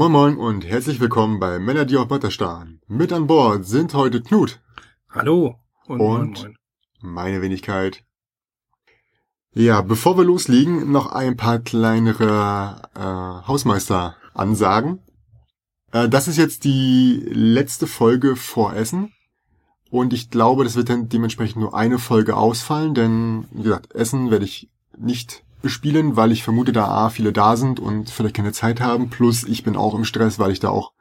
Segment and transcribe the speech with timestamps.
[0.00, 2.80] Moin Moin und herzlich willkommen bei Männer, die auf Butter starren.
[2.86, 4.58] Mit an Bord sind heute Knut
[5.10, 5.56] Hallo
[5.86, 6.42] und, moin, Und?
[6.42, 6.56] moin.
[7.02, 8.02] meine Wenigkeit.
[9.52, 15.00] Ja, bevor wir loslegen, noch ein paar kleinere äh, Hausmeister-Ansagen.
[15.92, 19.12] Äh, das ist jetzt die letzte Folge vor Essen.
[19.90, 24.30] Und ich glaube, das wird dann dementsprechend nur eine Folge ausfallen, denn, wie gesagt, Essen
[24.30, 28.52] werde ich nicht bespielen, weil ich vermute, da A, viele da sind und vielleicht keine
[28.52, 29.10] Zeit haben.
[29.10, 30.92] Plus, ich bin auch im Stress, weil ich da auch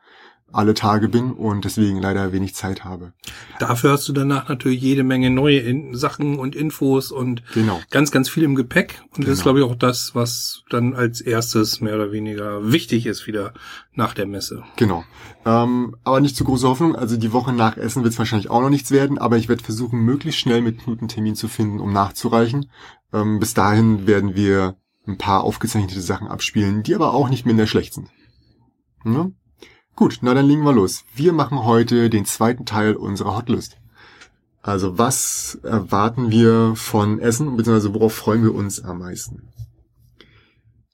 [0.51, 3.13] alle Tage bin und deswegen leider wenig Zeit habe.
[3.59, 7.79] Dafür hast du danach natürlich jede Menge neue In Sachen und Infos und Genau.
[7.91, 9.01] ganz, ganz viel im Gepäck.
[9.15, 9.43] Und das ist, Genau.
[9.43, 13.53] glaube ich, auch das, was dann als erstes mehr oder weniger wichtig ist wieder
[13.93, 14.63] nach der Messe.
[14.75, 15.03] Genau.
[15.45, 16.95] Ähm, aber nicht zu große Hoffnung.
[16.95, 19.63] Also die Woche nach Essen wird es wahrscheinlich auch noch nichts werden, aber ich werde
[19.63, 22.69] versuchen, möglichst schnell mit Knut einen Termin zu finden, um nachzureichen.
[23.13, 24.75] Ähm, bis dahin werden wir
[25.07, 28.09] ein paar aufgezeichnete Sachen abspielen, die aber auch nicht minder schlecht sind.
[29.03, 29.31] Ne?
[29.99, 31.03] Gut, na dann legen wir los.
[31.13, 33.75] Wir machen heute den zweiten Teil unserer Hotlist.
[34.61, 39.49] Also was erwarten wir von Essen, beziehungsweise worauf freuen wir uns am meisten?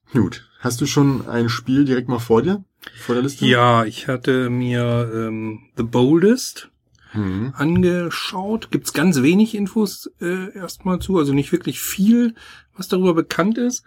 [0.09, 2.63] Knut, hast du schon ein Spiel direkt mal vor dir?
[2.99, 3.45] Vor der Liste?
[3.45, 6.71] Ja, ich hatte mir ähm, The Boldest
[7.13, 7.53] Mhm.
[7.55, 8.71] angeschaut.
[8.71, 12.33] Gibt's ganz wenig Infos äh, erstmal zu, also nicht wirklich viel,
[12.75, 13.83] was darüber bekannt ist.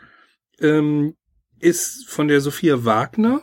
[0.61, 1.15] Ähm,
[1.59, 3.41] ist von der Sophia Wagner,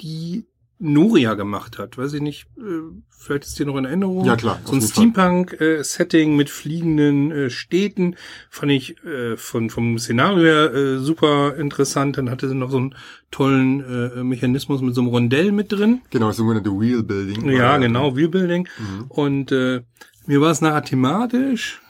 [0.00, 0.46] die
[0.78, 1.96] Noria gemacht hat.
[1.96, 2.60] Weiß ich nicht, äh,
[3.08, 4.24] vielleicht ist dir noch in Erinnerung.
[4.24, 8.16] Ja, klar, So ein Steampunk-Setting mit fliegenden äh, Städten
[8.50, 12.18] fand ich äh, von vom Szenario her äh, super interessant.
[12.18, 12.94] Dann hatte sie noch so einen
[13.30, 16.02] tollen äh, Mechanismus mit so einem Rondell mit drin.
[16.10, 17.48] Genau, das sogenannte Wheel Building.
[17.50, 18.68] Ja, genau, Wheelbuilding.
[18.78, 19.04] Mhm.
[19.08, 19.82] Und äh,
[20.26, 21.80] mir war es nachher thematisch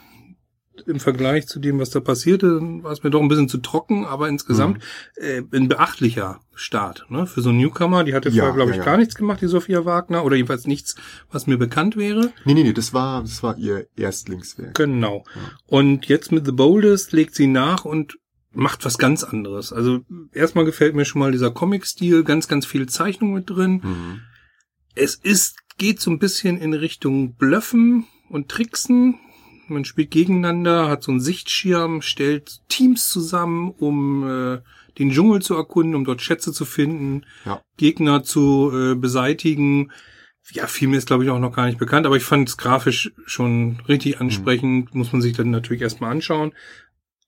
[0.82, 4.04] im Vergleich zu dem, was da passierte, war es mir doch ein bisschen zu trocken,
[4.04, 4.78] aber insgesamt
[5.18, 5.22] Mhm.
[5.52, 7.26] äh, ein beachtlicher Start ne?
[7.26, 8.04] für so einen Newcomer.
[8.04, 8.84] Die hatte Ja, vorher, glaube ja, ich, ja.
[8.84, 10.94] gar nichts gemacht, die Sophia Wagner, oder jedenfalls nichts,
[11.30, 12.32] was mir bekannt wäre.
[12.44, 14.74] Nee, nee, nee, das war, das war ihr Erstlingswerk.
[14.74, 15.24] Genau.
[15.66, 18.18] Und jetzt mit The Boldest legt sie nach und
[18.52, 19.72] macht was ganz anderes.
[19.72, 20.00] Also
[20.32, 23.80] erstmal gefällt mir schon mal dieser Comic-Stil, ganz, ganz viel Zeichnung mit drin.
[23.84, 24.20] Mhm.
[24.94, 29.18] Es ist, geht so ein bisschen in Richtung Blöffen und Tricksen.
[29.68, 34.58] Man spielt gegeneinander, hat so einen Sichtschirm, stellt Teams zusammen, um äh,
[34.98, 37.60] den Dschungel zu erkunden, um dort Schätze zu finden, Ja.
[37.76, 39.90] Gegner zu äh, beseitigen.
[40.52, 42.56] Ja, viel mehr ist, glaube ich, auch noch gar nicht bekannt, aber ich fand es
[42.56, 46.52] grafisch schon richtig ansprechend, muss man sich dann natürlich erstmal anschauen.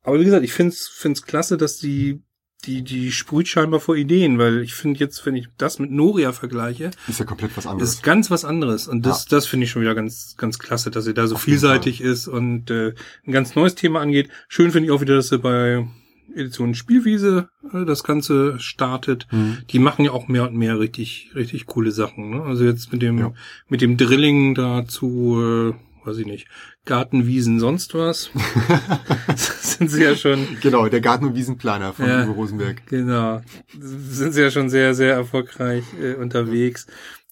[0.02, 2.22] Aber wie gesagt, ich finde es find's klasse, dass die,
[2.64, 6.32] die, die sprüht scheinbar vor Ideen, weil ich finde jetzt, wenn ich das mit Noria
[6.32, 7.90] vergleiche, Ist ja komplett was anderes.
[7.94, 8.88] ist ganz was anderes.
[8.88, 11.42] Und das, das finde ich schon wieder ganz, ganz klasse, dass sie da so Auf
[11.42, 12.94] vielseitig ist und äh,
[13.26, 14.28] ein ganz neues Thema angeht.
[14.48, 15.86] Schön finde ich auch wieder, dass sie bei
[16.34, 19.28] Edition Spielwiese äh, das Ganze startet.
[19.30, 19.58] Mhm.
[19.70, 22.30] Die machen ja auch mehr und mehr richtig, richtig coole Sachen.
[22.30, 22.42] Ne?
[22.42, 23.32] Also jetzt mit dem, Ja.
[23.68, 26.48] mit dem Drilling dazu, äh, weiß ich nicht,
[26.88, 28.30] Gartenwiesen, sonst was.
[29.36, 32.24] sind sie ja schon Genau, der Garten- und Wiesenplaner von Ja.
[32.24, 32.86] Uwe Rosenberg.
[32.86, 33.42] Genau.
[33.78, 36.86] Sind sie ja schon sehr, sehr erfolgreich äh, unterwegs.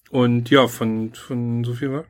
[0.09, 2.03] Und ja, von, von so viel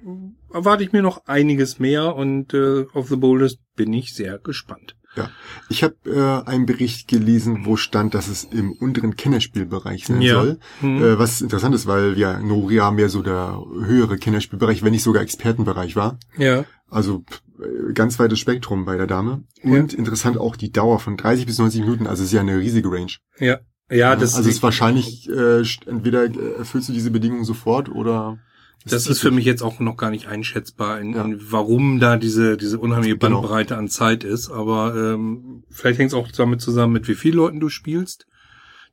[0.54, 4.96] erwarte ich mir noch einiges mehr und äh, auf The Boldest bin ich sehr gespannt.
[5.16, 5.32] Ja.
[5.70, 10.36] Ich habe äh, einen Bericht gelesen, wo stand, dass es im unteren Kennerspielbereich sein Ja.
[10.36, 10.60] soll.
[10.82, 11.04] Mhm.
[11.04, 15.24] Äh, was interessant ist, weil ja Noria mehr so der höhere Kennerspielbereich, wenn nicht sogar
[15.24, 16.20] Expertenbereich war.
[16.38, 16.66] Ja.
[16.90, 17.24] Also
[17.60, 19.44] äh, ganz weites Spektrum bei der Dame.
[19.64, 22.58] Und interessant auch die Dauer von 30 bis 90 Minuten, also es ist ja eine
[22.60, 23.12] riesige Range.
[23.40, 23.60] Ja.
[23.90, 28.38] Ja, das, also es ist wahrscheinlich, äh, entweder äh, erfüllst du diese Bedingungen sofort oder...
[28.86, 31.24] das ist für mich jetzt auch noch gar nicht einschätzbar, in, Ja.
[31.24, 33.40] in warum da diese, diese unheimliche Genau.
[33.40, 34.50] Bandbreite an Zeit ist.
[34.52, 38.28] Aber ähm, vielleicht hängt es auch damit zusammen, mit wie vielen Leuten du spielst.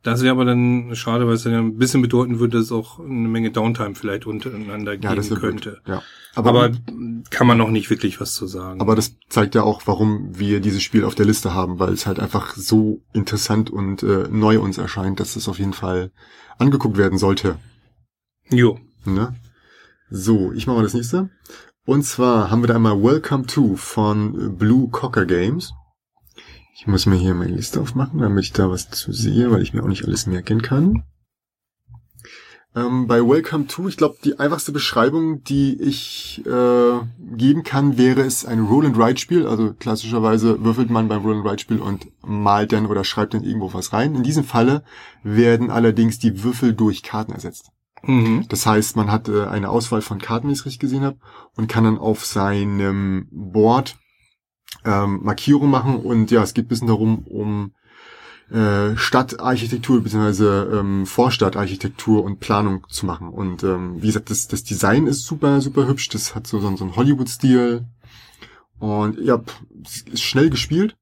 [0.05, 2.73] Das wäre aber dann schade, weil es dann ja ein bisschen bedeuten würde, dass es
[2.73, 5.71] auch eine Menge Downtime vielleicht untereinander Ja, geben das wäre könnte.
[5.85, 5.89] blöd.
[5.89, 6.03] Ja.
[6.37, 6.71] Aber, Aber,
[7.31, 8.81] kann man noch nicht wirklich was zu sagen.
[8.81, 12.07] aber das zeigt ja auch, warum wir dieses Spiel auf der Liste haben, weil es
[12.07, 16.11] halt einfach so interessant und äh, neu uns erscheint, dass es auf jeden Fall
[16.59, 17.57] angeguckt werden sollte.
[18.51, 18.79] jo.
[19.07, 19.35] Ne?
[20.11, 21.31] So, ich mache mal das nächste.
[21.87, 25.73] Und zwar haben wir da einmal Welcome to von Blue Cocker Games.
[26.77, 29.73] Ich muss mir hier meine Liste aufmachen, damit ich da was zu sehe, weil ich
[29.73, 31.05] mir auch nicht alles merken kann.
[32.75, 36.99] Ähm, bei Welcome to, ich glaube, die einfachste Beschreibung, die ich äh,
[37.37, 39.47] geben kann, wäre es ein Roll-and-Ride-Spiel.
[39.47, 44.17] Also klassischerweise würfelt man beim Roll-and-Ride-Spiel und malt dann oder schreibt dann irgendwo was rein.
[44.17, 44.83] In diesem Falle
[45.23, 47.71] werden allerdings die Würfel durch Karten ersetzt.
[48.03, 48.47] Mhm.
[48.49, 51.19] Das heißt, man hat äh, eine Auswahl von Karten, wie ich es richtig gesehen habe,
[51.55, 53.97] und kann dann auf seinem Board
[54.85, 55.97] ähm, Markierung machen.
[55.97, 57.73] Und ja, es geht ein bisschen darum, um
[58.51, 60.79] äh, Stadtarchitektur bzw.
[60.79, 63.29] Ähm, Vorstadtarchitektur und Planung zu machen.
[63.29, 66.09] Und ähm, wie gesagt, das, das Design ist super, super hübsch.
[66.11, 67.87] Das hat so, so, so einen Hollywood-Stil.
[68.79, 69.41] Und ja,
[70.13, 70.97] ist schnell gespielt.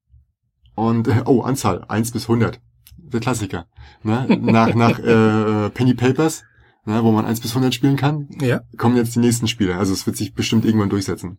[0.75, 2.59] Und, äh, oh, Anzahl, 1 bis 100.
[2.97, 3.67] Der Klassiker.
[4.03, 4.39] Ne?
[4.41, 6.43] Nach, nach äh, Penny Papers,
[6.85, 8.61] ne, wo man 1 bis 100 spielen kann, Ja.
[8.77, 9.77] kommen jetzt die nächsten Spiele.
[9.77, 11.37] Also es wird sich bestimmt irgendwann durchsetzen.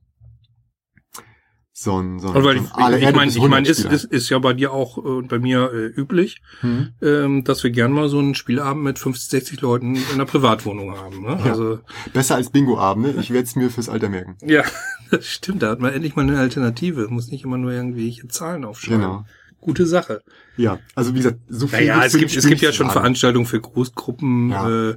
[1.76, 3.68] So ein, so ein, Also weil so ich, ein ich Erde meine, ich meine, 100
[3.68, 6.90] ist, ist, ist ja bei dir auch äh, und bei mir äh, üblich, Hm.
[7.02, 10.96] ähm, dass wir gern mal so einen Spielabend mit 50, 60 Leuten in einer Privatwohnung
[10.96, 11.22] haben.
[11.22, 11.36] Ne?
[11.44, 11.50] Ja.
[11.50, 11.80] Also
[12.12, 13.16] Besser als Bingo-Abende.
[13.20, 14.36] Ich werde es mir fürs Alter merken.
[14.46, 14.62] ja,
[15.10, 15.64] das stimmt.
[15.64, 17.08] Da hat man endlich mal eine Alternative.
[17.10, 19.00] Muss nicht immer nur irgendwelche Zahlen aufschreiben.
[19.00, 19.26] Genau.
[19.60, 20.22] Gute Sache.
[20.56, 22.88] Ja, also wie gesagt, so viel Naja, es gibt, es gibt ja schon.
[22.90, 24.50] Veranstaltungen für Großgruppen.
[24.50, 24.90] Ja.
[24.90, 24.96] Äh,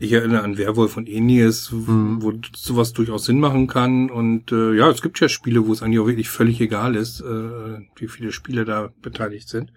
[0.00, 2.22] ich erinnere an Werwolf und ähnliches, Mhm.
[2.22, 4.10] wo sowas durchaus Sinn machen kann.
[4.10, 7.20] Und äh, ja, es gibt ja Spiele, wo es eigentlich auch wirklich völlig egal ist,
[7.20, 7.24] äh,
[7.96, 9.72] wie viele Spieler da beteiligt sind.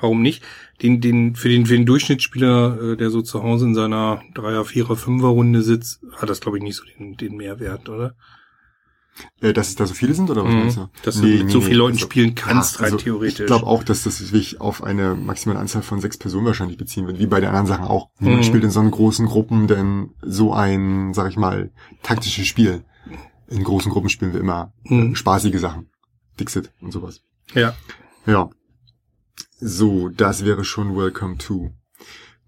[0.00, 0.42] Warum nicht?
[0.80, 4.64] Den, den, für den, für den Durchschnittsspieler, äh, der so zu Hause in seiner Dreier,
[4.64, 8.14] Vierer, Fünfer Runde sitzt, hat das, glaube ich, nicht so den, den Mehrwert, oder?
[9.40, 10.58] Äh, dass es da so viele sind, oder was Mhm.
[10.60, 10.88] meinst du?
[11.02, 13.40] Dass du mit so vielen Leuten also- spielen kannst, Ja, rein also theoretisch.
[13.40, 17.06] Ich glaube auch, dass das sich auf eine maximale Anzahl von sechs Personen wahrscheinlich beziehen
[17.06, 18.10] wird, wie bei den anderen Sachen auch.
[18.20, 18.32] Mhm.
[18.32, 21.70] Man spielt in so großen Gruppen denn so ein, sag ich mal,
[22.02, 22.84] taktisches Spiel.
[23.48, 25.14] In großen Gruppen spielen wir immer Mhm.
[25.14, 25.88] spaßige Sachen.
[26.38, 27.22] Dixit und sowas.
[27.54, 27.74] Ja.
[28.26, 28.50] Ja.
[29.60, 31.70] So, das wäre schon Welcome to.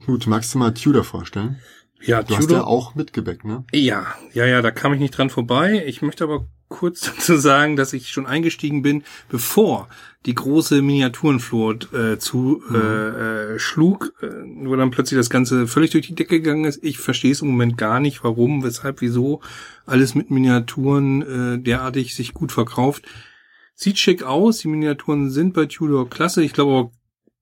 [0.06, 1.58] Gut, magst du mal Tudor vorstellen?
[2.02, 3.64] Ja, Du hast Tudor- ja auch mitgebackt, ne?
[3.72, 5.82] Ja, ja, ja, da kam ich nicht dran vorbei.
[5.86, 9.90] Ich möchte aber kurz dazu sagen, dass ich schon eingestiegen bin, bevor
[10.24, 14.28] die große Miniaturenflut äh, zu äh, äh, schlug, äh,
[14.64, 16.82] wo dann plötzlich das Ganze völlig durch die Decke gegangen ist.
[16.82, 19.40] Ich verstehe es im Moment gar nicht, warum, weshalb, wieso
[19.84, 23.06] alles mit Miniaturen äh, derartig sich gut verkauft.
[23.74, 26.42] Sieht schick aus, die Miniaturen sind bei Tudor klasse.
[26.42, 26.92] Ich glaube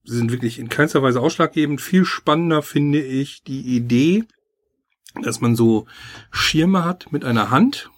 [0.04, 1.80] sie sind wirklich in keinster Weise ausschlaggebend.
[1.80, 4.24] Viel spannender finde ich die Idee,
[5.22, 5.86] dass man so
[6.30, 7.90] Schirme hat mit einer Hand.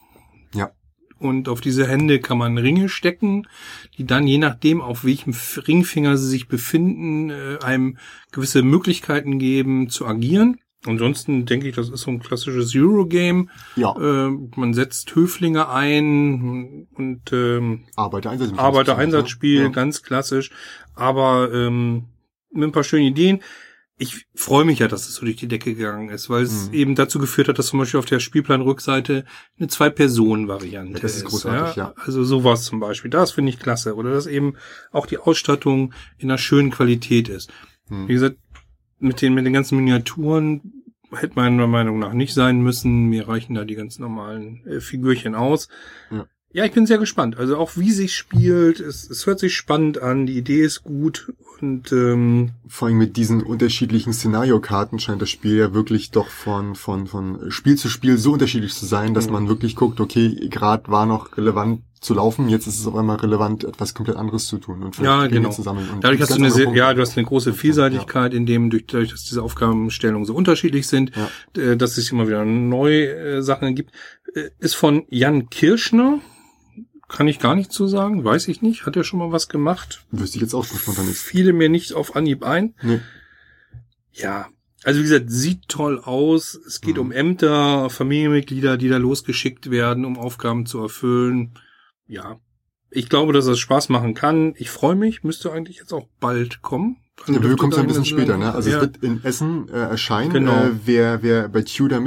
[0.55, 0.73] Ja.
[1.21, 3.47] Und auf diese Hände kann man Ringe stecken,
[3.99, 5.35] die dann je nachdem, auf welchem
[5.69, 7.99] Ringfinger sie sich befinden, äh, einem
[8.33, 10.59] gewisse Möglichkeiten geben zu agieren.
[10.87, 13.49] Ansonsten denke ich, das ist so ein klassisches Eurogame.
[13.77, 18.57] Ja, Äh, man setzt Höflinge ein und ähm, Arbeiter-Einsatz.
[18.57, 19.69] Arbeiter-Einsatzspiel, Ja.
[19.69, 20.51] ganz klassisch,
[20.95, 22.05] aber ähm,
[22.51, 23.41] mit ein paar schönen Ideen.
[24.03, 26.75] Ich freue mich ja, dass es so durch die Decke gegangen ist, weil es Mhm.
[26.75, 29.27] eben dazu geführt hat, dass zum Beispiel auf der Spielplanrückseite
[29.59, 31.93] eine Zwei-Personen-Variante Ja, das ist großartig, ja.
[31.97, 33.95] Also sowas zum Beispiel, das finde ich klasse.
[33.95, 34.55] Oder dass eben
[34.91, 37.53] auch die Ausstattung in einer schönen Qualität ist.
[37.89, 38.09] Hm.
[38.09, 38.37] Wie gesagt,
[38.99, 40.73] mit den, mit den ganzen Miniaturen
[41.13, 43.07] hätte meiner Meinung nach nicht sein müssen.
[43.07, 45.69] Mir reichen da die ganz normalen äh, Figürchen aus.
[46.11, 46.27] Ja.
[46.53, 47.37] Ja, ich bin sehr gespannt.
[47.39, 51.33] Also auch wie sich spielt, es, es hört sich spannend an, die Idee ist gut
[51.61, 56.75] und ähm, vor allem mit diesen unterschiedlichen Szenariokarten scheint das Spiel ja wirklich doch von,
[56.75, 59.33] von, von Spiel zu Spiel so unterschiedlich zu sein, dass Mhm.
[59.33, 63.17] man wirklich guckt, okay, gerade war noch relevant zu laufen, jetzt ist es auf einmal
[63.19, 65.51] relevant, etwas komplett anderes zu tun und Ja, genau.
[65.51, 65.89] zu sammeln.
[65.91, 68.87] Und dadurch hast du eine sehr, ja, du hast eine große Vielseitigkeit, in dem durch,
[68.87, 71.63] dadurch, dass diese Aufgabenstellungen so unterschiedlich sind, Ja.
[71.63, 73.93] äh, dass es immer wieder neue äh, Sachen gibt.
[74.35, 76.21] Äh, ist von Jan Kirschner.
[77.11, 78.87] Kann ich gar nicht zu sagen, weiß ich nicht.
[78.87, 80.05] Hat er schon mal was gemacht?
[80.13, 81.23] Wüsste ich jetzt auch spontan nichts.
[81.23, 82.75] Fiele mir nicht auf Anhieb ein.
[82.83, 83.01] Nee.
[84.13, 84.49] Ja,
[84.85, 86.55] also wie gesagt, sieht toll aus.
[86.67, 87.01] Es geht Mhm.
[87.01, 91.59] um Ämter, Familienmitglieder, die da losgeschickt werden, um Aufgaben zu erfüllen.
[92.07, 92.39] Ja,
[92.91, 94.55] ich glaube, dass das Spaß machen kann.
[94.57, 96.97] Ich freue mich, müsste eigentlich jetzt auch bald kommen.
[97.27, 98.55] Ja, es da ein bisschen später, ne?
[98.55, 98.77] Also ja.
[98.77, 100.33] es wird in Essen äh, erscheinen.
[100.33, 100.65] Genau.
[100.65, 102.01] Äh, wer, wer bei Tudor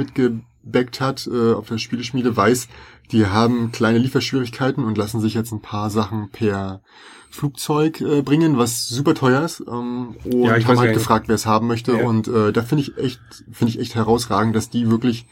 [0.64, 2.68] mitgebackt hat äh, auf der Spieleschmiede, weiß,
[3.12, 6.80] die haben kleine Lieferschwierigkeiten und lassen sich jetzt ein paar Sachen per
[7.30, 9.60] Flugzeug äh, bringen, was super teuer ist.
[9.60, 11.92] Ähm, und Ja, haben halt gefragt, wer es haben möchte.
[11.92, 12.04] Ja.
[12.04, 15.26] Und äh, da finde ich echt, finde ich echt herausragend, dass die wirklich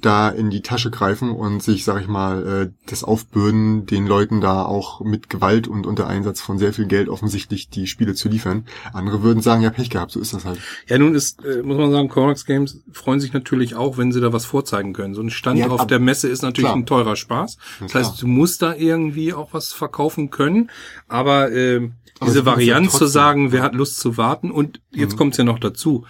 [0.00, 4.40] da in die Tasche greifen und sich, sag ich mal, äh, das aufbürden, den Leuten
[4.40, 8.28] da auch mit Gewalt und unter Einsatz von sehr viel Geld offensichtlich die Spiele zu
[8.28, 8.64] liefern.
[8.92, 10.58] Andere würden sagen, ja, Pech gehabt, so ist das halt.
[10.88, 14.20] Ja, nun ist, äh, muss man sagen, Corax Games freuen sich natürlich auch, wenn sie
[14.20, 15.14] da was vorzeigen können.
[15.14, 16.76] So ein Stand Ja, auf der Messe ist natürlich klar.
[16.76, 17.56] ein teurer Spaß.
[17.80, 20.70] Ja, Das heißt, du musst da irgendwie auch was verkaufen können.
[21.08, 25.18] Aber ähm, Aber diese Varianz zu sagen, wer hat Lust zu warten und jetzt Mhm.
[25.18, 26.04] kommt's ja noch dazu.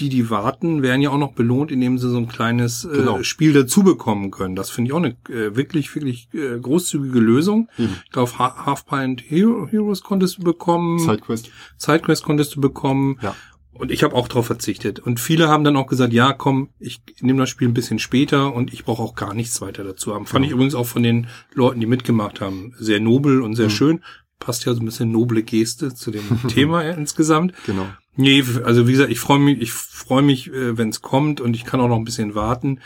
[0.00, 3.22] Die, die warten, werden ja auch noch belohnt, indem sie so ein kleines äh, Genau.
[3.22, 4.56] Spiel dazu bekommen können.
[4.56, 7.68] Das finde ich auch eine äh, wirklich, wirklich äh, großzügige Lösung.
[7.78, 7.94] Eben.
[8.06, 10.98] Ich glaube, Ha- Half-Pint Hero, Heroes konntest du bekommen.
[10.98, 11.50] Sidequest.
[11.76, 13.18] Sidequest konntest du bekommen.
[13.20, 13.36] Ja.
[13.74, 15.00] Und ich habe auch drauf verzichtet.
[15.00, 18.54] Und viele haben dann auch gesagt, ja, komm, ich nehme das Spiel ein bisschen später
[18.54, 20.24] und ich brauche auch gar nichts weiter dazu haben.
[20.26, 20.48] Fand Ja.
[20.48, 23.70] ich übrigens auch von den Leuten, die mitgemacht haben, sehr nobel und sehr Mhm.
[23.70, 24.00] schön.
[24.40, 27.52] passt ja so ein bisschen noble Geste zu dem Thema insgesamt.
[27.66, 27.86] Genau.
[28.18, 31.54] Nee, also wie gesagt, ich freue mich, ich freue mich, äh, wenn es kommt und
[31.54, 32.80] ich kann auch noch ein bisschen warten.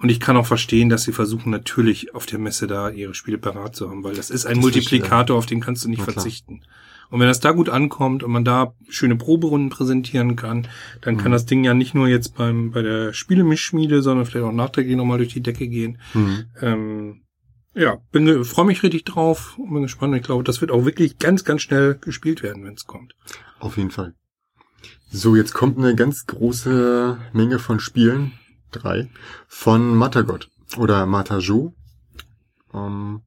[0.00, 3.36] Und ich kann auch verstehen, dass sie versuchen natürlich auf der Messe da ihre Spiele
[3.36, 6.04] parat zu haben, weil das ist ein Das Multiplikator, auf den kannst du nicht Na
[6.04, 6.14] klar.
[6.14, 6.62] verzichten.
[7.10, 10.68] Und wenn das da gut ankommt und man da schöne Proberunden präsentieren kann,
[11.00, 11.32] dann kann Mhm.
[11.32, 15.18] das Ding ja nicht nur jetzt beim bei der Spielemischschmiede, sondern vielleicht auch nachträglich nochmal
[15.18, 15.98] durch die Decke gehen.
[16.14, 16.44] Mhm.
[16.60, 17.22] Ähm,
[17.74, 20.14] ja, bin freue mich richtig drauf und bin gespannt.
[20.16, 23.14] Ich glaube, das wird auch wirklich ganz, ganz schnell gespielt werden, wenn es kommt.
[23.58, 24.14] Auf jeden Fall.
[25.10, 28.32] So, jetzt kommt eine ganz große Menge von Spielen,
[28.70, 29.08] drei,
[29.46, 31.72] von Matagot oder Matajo.
[32.74, 33.22] Ähm,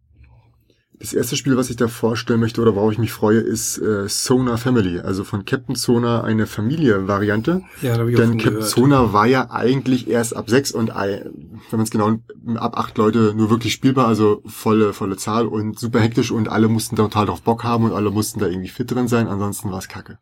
[1.00, 4.08] das erste Spiel, was ich da vorstellen möchte oder worauf ich mich freue, ist äh,
[4.08, 7.64] Sona Family, also von Captain Sona eine Familie-Variante.
[7.82, 8.70] Ja, da habe ich Denn Captain gehört.
[8.70, 11.32] Sona war ja eigentlich erst ab sechs und wenn
[11.72, 12.20] man es genau
[12.58, 16.68] ab acht Leute nur wirklich spielbar, also volle volle Zahl und super hektisch und alle
[16.68, 19.72] mussten da total drauf Bock haben und alle mussten da irgendwie fit drin sein, ansonsten
[19.72, 20.20] war es kacke.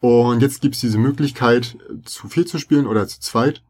[0.00, 3.62] Und jetzt gibt's diese Möglichkeit, zu vier zu spielen oder zu zweit.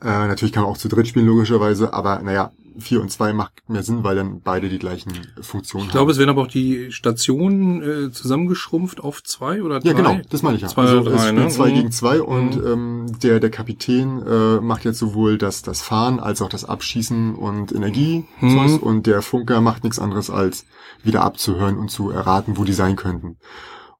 [0.00, 3.68] Äh, natürlich kann man auch zu dritt spielen, logischerweise, aber naja, vier und zwei macht
[3.68, 6.10] mehr Sinn, weil dann beide die gleichen Funktionen Ich glaube, haben.
[6.12, 9.88] es werden aber auch die Stationen äh, zusammengeschrumpft auf zwei oder drei.
[9.88, 10.68] Ja, genau, das meine ich ja.
[10.68, 11.48] Zwei also oder es drei, spielt ne?
[11.50, 11.74] zwei Mhm.
[11.74, 16.40] gegen zwei und ähm, der, der Kapitän äh, macht jetzt sowohl das, das Fahren als
[16.40, 18.76] auch das Abschießen und Energie Mhm.
[18.78, 20.64] und der Funker macht nichts anderes als
[21.02, 23.38] wieder abzuhören und zu erraten, wo die sein könnten.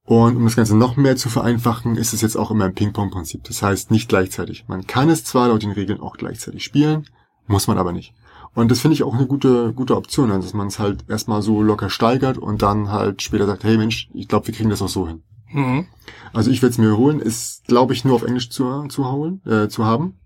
[0.08, 3.44] Und um das Ganze noch mehr zu vereinfachen, ist es jetzt auch immer ein Ping-Pong-Prinzip.
[3.44, 4.64] Das heißt nicht gleichzeitig.
[4.66, 7.06] Man kann es zwar laut den Regeln auch gleichzeitig spielen,
[7.46, 8.14] muss man aber nicht.
[8.54, 11.42] Und das finde ich auch eine gute, gute Option, also dass man es halt erstmal
[11.42, 14.80] so locker steigert und dann halt später sagt, hey Mensch, ich glaube, wir kriegen das
[14.80, 15.24] auch so hin.
[15.52, 15.86] Mhm.
[16.32, 19.42] Also ich werde es mir holen, ist glaube ich nur auf Englisch zu, zu holen,
[19.44, 20.18] äh, zu haben.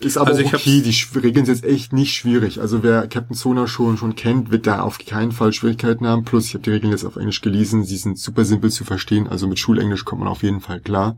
[0.00, 2.60] Ist aber Also auch ich hab's- okay, die Regeln sind jetzt echt nicht schwierig.
[2.60, 6.24] Also wer Captain Sona schon schon kennt, wird da auf keinen Fall Schwierigkeiten haben.
[6.24, 9.26] Plus ich habe die Regeln jetzt auf Englisch gelesen, sie sind super simpel zu verstehen,
[9.26, 11.16] also mit Schulenglisch kommt man auf jeden Fall klar.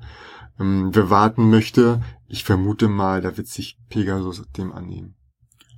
[0.58, 5.14] Ähm, wer warten möchte, ich vermute mal, da wird sich Pegasus dem annehmen.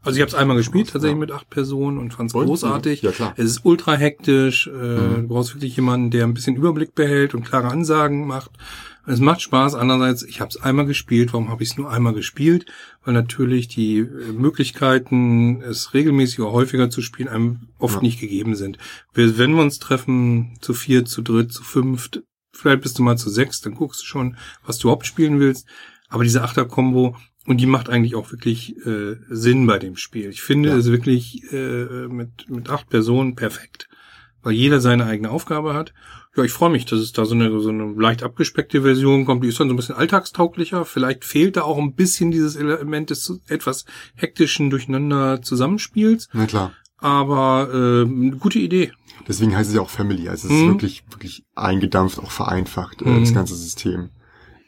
[0.04, 0.92] Also ich habe es einmal gespielt, Ja.
[0.94, 3.02] tatsächlich mit acht Personen und fand es großartig.
[3.02, 3.34] Ja klar.
[3.36, 4.66] Es ist ultra hektisch.
[4.66, 5.14] Äh, Mhm.
[5.22, 8.50] Du brauchst wirklich jemanden, der ein bisschen Überblick behält und klare Ansagen macht.
[9.06, 9.74] Es macht Spaß.
[9.74, 11.32] Andererseits, ich habe es einmal gespielt.
[11.32, 12.66] Warum habe ich es nur einmal gespielt?
[13.04, 18.00] Weil natürlich die äh, Möglichkeiten, es regelmäßig oder häufiger zu spielen, einem oft Ja.
[18.02, 18.78] nicht gegeben sind.
[19.12, 23.16] Wir, wenn wir uns treffen, zu vier, zu dritt, zu fünft, vielleicht bist du mal
[23.18, 25.66] zu sechs, dann guckst du schon, was du überhaupt spielen willst.
[26.08, 27.16] Aber diese Achter-Kombo,
[27.46, 30.28] und die macht eigentlich auch wirklich äh, Sinn bei dem Spiel.
[30.30, 30.76] Ich finde Ja.
[30.76, 33.88] es wirklich äh, mit, mit acht Personen perfekt,
[34.42, 35.92] weil jeder seine eigene Aufgabe hat.
[36.34, 39.44] Ja, ich freue mich, dass es da so eine, so eine leicht abgespeckte Version kommt.
[39.44, 40.86] Die ist dann so ein bisschen alltagstauglicher.
[40.86, 43.84] Vielleicht fehlt da auch ein bisschen dieses Element des etwas
[44.14, 46.28] hektischen Durcheinander Zusammenspiels.
[46.32, 46.72] Na klar.
[46.96, 48.92] Aber äh, eine gute Idee.
[49.28, 50.28] Deswegen heißt es ja auch Family.
[50.28, 50.68] Also es ist Mhm.
[50.68, 53.20] wirklich, wirklich eingedampft, auch vereinfacht, äh, Mhm.
[53.20, 54.08] das ganze System.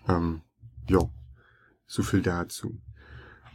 [0.06, 0.42] Ähm,
[0.90, 1.00] ja,
[1.86, 2.76] so viel dazu.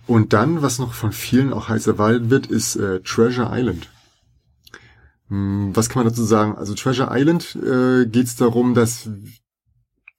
[0.07, 3.87] Und dann, was noch von vielen auch heiß erwartet wird, ist äh, Treasure Island.
[5.29, 6.55] Hm, Was kann man dazu sagen?
[6.55, 9.09] Also Treasure Island äh, geht es darum, dass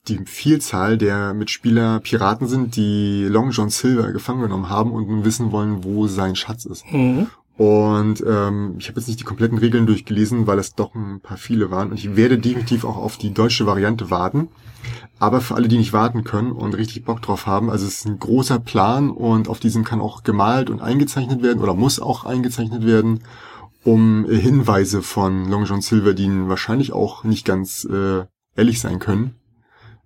[0.08, 5.24] die Vielzahl der Mitspieler Piraten sind, die Long John Silver gefangen genommen haben und nun
[5.24, 6.84] wissen wollen, wo sein Schatz ist.
[6.90, 7.26] Mhm.
[7.56, 11.36] Und ähm, ich habe jetzt nicht die kompletten Regeln durchgelesen, weil es doch ein paar
[11.36, 11.90] viele waren.
[11.90, 14.48] Und ich werde definitiv auch auf die deutsche Variante warten.
[15.18, 18.06] Aber für alle, die nicht warten können und richtig Bock drauf haben, also es ist
[18.06, 22.24] ein großer Plan und auf diesem kann auch gemalt und eingezeichnet werden oder muss auch
[22.24, 23.20] eingezeichnet werden,
[23.84, 28.24] um äh, Hinweise von Long John Silver, die ihnen wahrscheinlich auch nicht ganz äh,
[28.56, 29.34] ehrlich sein können,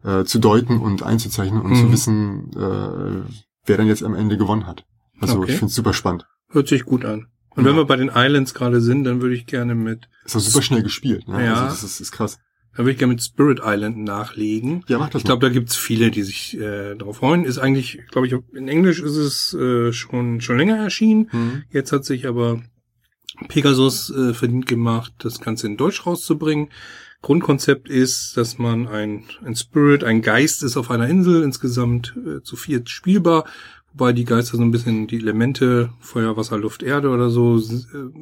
[0.04, 1.76] äh, zu deuten und einzuzeichnen und Mhm.
[1.76, 3.30] zu wissen, äh,
[3.66, 4.84] wer dann jetzt am Ende gewonnen hat.
[5.20, 5.52] Also Okay.
[5.52, 6.26] ich finde es super spannend.
[6.50, 7.26] Hört sich gut an.
[7.50, 7.70] Und Ja.
[7.70, 10.62] wenn wir bei den Islands gerade sind, dann würde ich gerne mit, Ist auch super
[10.62, 11.44] schnell gespielt, ne?
[11.44, 11.54] Ja.
[11.54, 12.38] Also das ist, ist krass.
[12.76, 14.84] dann würde ich gerne mit Spirit Island nachlegen.
[14.88, 17.44] Ja, mach das Ich glaube, da gibt's viele, die sich äh, darauf freuen.
[17.44, 21.28] Ist eigentlich, glaube ich, in Englisch ist es äh, schon schon länger erschienen.
[21.32, 21.62] Mhm.
[21.70, 22.60] Jetzt hat sich aber
[23.48, 26.68] Pegasus äh, verdient gemacht, das Ganze in Deutsch rauszubringen.
[27.22, 32.42] Grundkonzept ist, dass man ein, ein Spirit, ein Geist ist auf einer Insel, insgesamt äh,
[32.42, 33.44] zu viert spielbar,
[33.92, 37.60] wobei die Geister so ein bisschen die Elemente Feuer, Wasser, Luft, Erde oder so äh,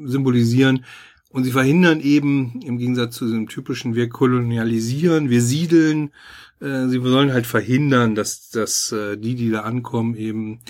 [0.05, 0.85] symbolisieren.
[1.31, 6.13] Und sie verhindern eben, im Gegensatz zu dem typischen, wir kolonialisieren, wir siedeln,
[6.61, 10.61] äh, sie sollen halt verhindern, dass, dass äh, die, die da ankommen, eben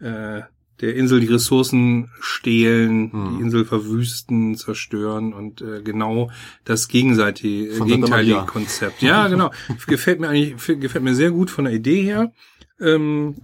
[0.00, 0.42] äh,
[0.82, 3.36] der Insel die Ressourcen stehlen, Hm.
[3.38, 6.30] die Insel verwüsten, zerstören und äh, genau
[6.64, 8.44] das gegenseitige, Von gegenteilige.
[8.46, 9.00] Konzept.
[9.00, 9.50] Ja, genau.
[9.86, 12.32] gefällt mir eigentlich, gefällt mir sehr gut von der Idee her.
[12.80, 13.36] Ähm,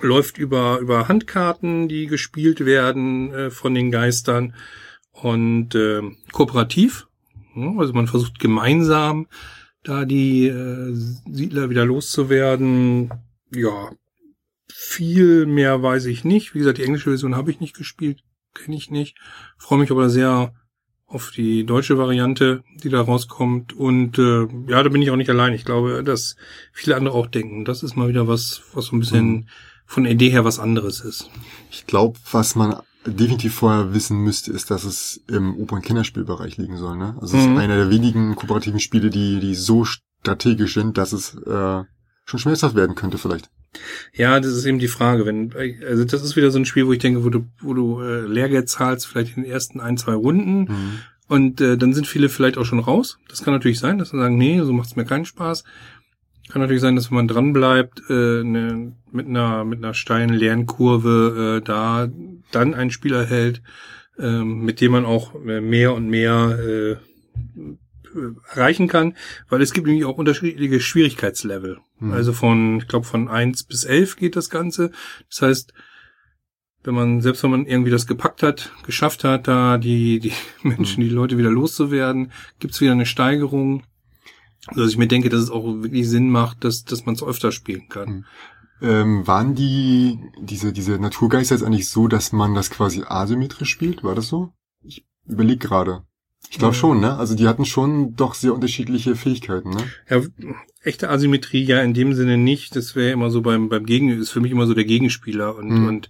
[0.00, 4.54] läuft über, über Handkarten, die gespielt werden äh, von den Geistern.
[5.12, 6.00] und äh,
[6.32, 7.06] kooperativ.
[7.76, 9.26] Also man versucht gemeinsam
[9.82, 10.92] da die äh,
[11.30, 13.10] Siedler wieder loszuwerden.
[13.52, 13.90] Ja,
[14.80, 16.54] viel mehr weiß ich nicht.
[16.54, 18.22] Wie gesagt, die englische Version habe ich nicht gespielt,
[18.54, 19.18] kenne ich nicht.
[19.56, 20.54] Freue mich aber sehr
[21.04, 23.72] auf die deutsche Variante, die da rauskommt.
[23.72, 25.52] Und äh, ja, da bin ich auch nicht allein.
[25.52, 26.36] Ich glaube, dass
[26.72, 27.64] viele andere auch denken.
[27.64, 29.46] Das ist mal wieder was, was so ein bisschen mhm.
[29.84, 31.28] von der Idee her was anderes ist.
[31.72, 36.76] Ich glaube, was man definitiv vorher wissen müsste, ist, dass es im oberen Kinderspielbereich liegen
[36.76, 36.96] soll.
[36.96, 37.16] Ne?
[37.20, 37.54] Also es mhm.
[37.54, 41.82] ist einer der wenigen kooperativen Spiele, die, die so strategisch sind, dass es äh,
[42.26, 43.50] schon schmerzhaft werden könnte vielleicht.
[44.12, 45.26] Ja, das ist eben die Frage.
[45.26, 45.52] Wenn,
[45.86, 48.26] also das ist wieder so ein Spiel, wo ich denke, wo du, wo du äh,
[48.26, 50.60] Lehrgeld zahlst, vielleicht in den ersten ein, zwei Runden.
[50.60, 50.98] Mhm.
[51.28, 53.18] Und äh, dann sind viele vielleicht auch schon raus.
[53.28, 55.64] Das kann natürlich sein, dass sie sagen, nee, so macht es mir keinen Spaß.
[56.48, 60.32] Kann natürlich sein, dass wenn man dran bleibt, äh, ne, mit einer mit einer steilen
[60.32, 62.08] Lernkurve äh, da
[62.50, 63.60] dann einen Spieler hält,
[64.18, 66.96] äh, mit dem man auch äh, mehr und mehr äh,
[68.50, 69.14] erreichen kann,
[69.48, 71.78] weil es gibt nämlich auch unterschiedliche Schwierigkeitslevel.
[71.98, 72.12] Mhm.
[72.12, 74.90] Also von, ich glaube, von eins bis elf geht das Ganze.
[75.28, 75.72] Das heißt,
[76.84, 81.02] wenn man, selbst wenn man irgendwie das gepackt hat, geschafft hat, da die, die Menschen,
[81.02, 83.84] die Leute wieder loszuwerden, gibt's wieder eine Steigerung.
[84.74, 87.52] Dass ich mir denke, dass es auch wirklich Sinn macht, dass, dass man es öfter
[87.52, 88.08] spielen kann.
[88.08, 88.24] Mhm.
[88.80, 94.04] Ähm, waren die, diese, diese Naturgeister jetzt eigentlich so, dass man das quasi asymmetrisch spielt?
[94.04, 94.52] War das so?
[94.82, 96.04] Ich überlege gerade.
[96.50, 97.16] Ich glaube schon, ne?
[97.16, 99.84] Also die hatten schon doch sehr unterschiedliche Fähigkeiten, ne?
[100.08, 100.22] Ja,
[100.82, 102.74] echte Asymmetrie ja in dem Sinne nicht.
[102.74, 105.68] Das wäre immer so beim beim Gegen ist für mich immer so der Gegenspieler und
[105.68, 105.88] mhm.
[105.88, 106.08] und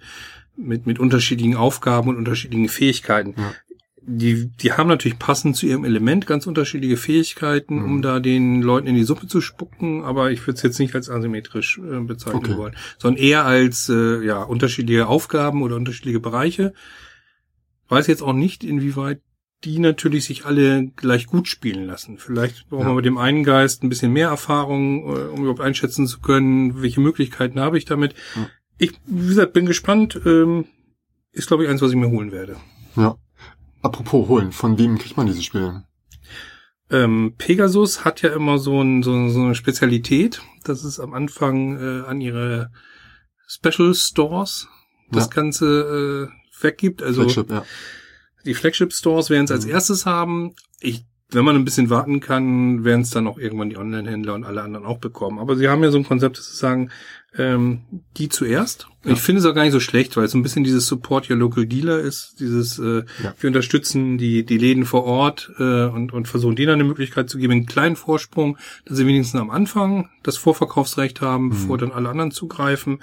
[0.57, 3.35] mit mit unterschiedlichen Aufgaben und unterschiedlichen Fähigkeiten.
[3.37, 3.53] Ja.
[4.01, 7.85] Die die haben natürlich passend zu ihrem Element ganz unterschiedliche Fähigkeiten, mhm.
[7.85, 10.05] um da den Leuten in die Suppe zu spucken.
[10.05, 12.57] Aber ich würde es jetzt nicht als asymmetrisch äh, bezeichnen okay.
[12.57, 16.75] wollen, sondern eher als äh, ja unterschiedliche Aufgaben oder unterschiedliche Bereiche.
[17.89, 19.21] Weiß jetzt auch nicht, inwieweit
[19.65, 22.19] die natürlich sich alle gleich gut spielen lassen.
[22.19, 22.89] Vielleicht brauchen ja.
[22.89, 26.81] wir mit dem einen Geist ein bisschen mehr Erfahrung, äh, um überhaupt einschätzen zu können,
[26.83, 28.15] welche Möglichkeiten habe ich damit.
[28.37, 28.49] Ja.
[28.79, 30.21] Ich, wie gesagt, bin gespannt.
[30.25, 30.67] Ähm,
[31.33, 32.57] ist, glaube ich, eins, was ich mir holen werde.
[32.97, 33.17] Ja.
[33.83, 35.85] Apropos holen, von wem kriegt man diese Spiele?
[36.91, 41.77] Ähm, Pegasus hat ja immer so, ein, so, so eine Spezialität, dass es am Anfang
[41.77, 42.71] äh, an ihre
[43.47, 44.69] Special Stores
[45.11, 45.31] das ja.
[45.31, 47.03] Ganze äh, weggibt.
[47.03, 47.65] Also Flagship, ja.
[48.49, 49.73] Die Flagship Stores werden es als mhm.
[49.73, 50.55] erstes haben.
[50.81, 54.45] Ich, wenn man ein bisschen warten kann, werden es dann auch irgendwann die Online-Händler und
[54.45, 55.39] alle anderen auch bekommen.
[55.39, 56.91] Aber sie haben ja so ein Konzept, dass sie sagen,
[57.37, 57.83] ähm,
[58.17, 58.89] die zuerst.
[59.05, 59.13] Ja.
[59.13, 61.29] Ich finde es auch gar nicht so schlecht, weil es so ein bisschen dieses Support
[61.29, 63.35] Your Local Dealer ist, dieses äh, ja.
[63.39, 67.37] wir unterstützen die die Läden vor Ort äh, und und versuchen denen eine Möglichkeit zu
[67.37, 68.57] geben, einen kleinen Vorsprung,
[68.87, 71.51] dass sie wenigstens am Anfang das Vorverkaufsrecht haben, mhm.
[71.51, 73.01] bevor dann alle anderen zugreifen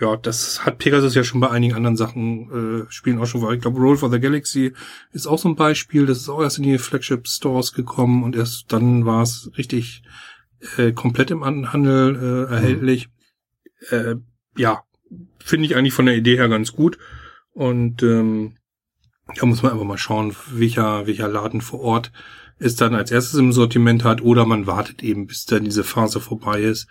[0.00, 3.52] ja, das hat Pegasus ja schon bei einigen anderen Sachen, äh, Spielen auch schon vor.
[3.52, 4.72] Ich glaube, Roll for the Galaxy
[5.12, 6.06] ist auch so ein Beispiel.
[6.06, 10.02] Das ist auch erst in die Flagship Stores gekommen und erst dann war es richtig
[10.76, 13.08] äh, komplett im Handel äh, erhältlich.
[13.90, 13.96] Mhm.
[13.96, 14.14] Äh,
[14.56, 14.82] ja,
[15.38, 16.98] finde ich eigentlich von der Idee her ganz gut.
[17.52, 18.56] Und ähm,
[19.36, 22.10] da muss man einfach mal schauen, welcher, welcher Laden vor Ort
[22.58, 26.20] es dann als erstes im Sortiment hat oder man wartet eben, bis dann diese Phase
[26.20, 26.88] vorbei ist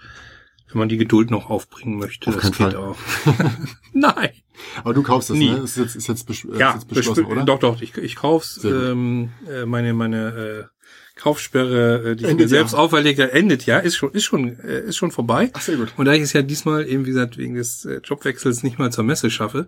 [0.73, 2.29] wenn man die Geduld noch aufbringen möchte.
[2.29, 2.75] Auf das geht Fall.
[2.75, 2.97] auch.
[3.93, 4.31] Nein.
[4.77, 5.51] Aber du kaufst das, Nie.
[5.51, 5.57] ne?
[5.57, 7.43] Ist jetzt, ist jetzt, besch ja, ist jetzt beschlossen, oder?
[7.43, 8.63] Doch, doch, ich, ich kauf's.
[8.63, 10.73] Ähm, äh, meine meine äh,
[11.15, 12.79] Kaufsperre, äh, die endet ich mir selbst ja.
[12.79, 15.51] auferlegt habe, endet ja, ist schon, ist schon, äh, ist schon vorbei.
[15.53, 15.93] Ach, sehr gut.
[15.95, 18.91] Und da ich es ja diesmal eben, wie gesagt, wegen des äh, Jobwechsels nicht mal
[18.91, 19.67] zur Messe schaffe,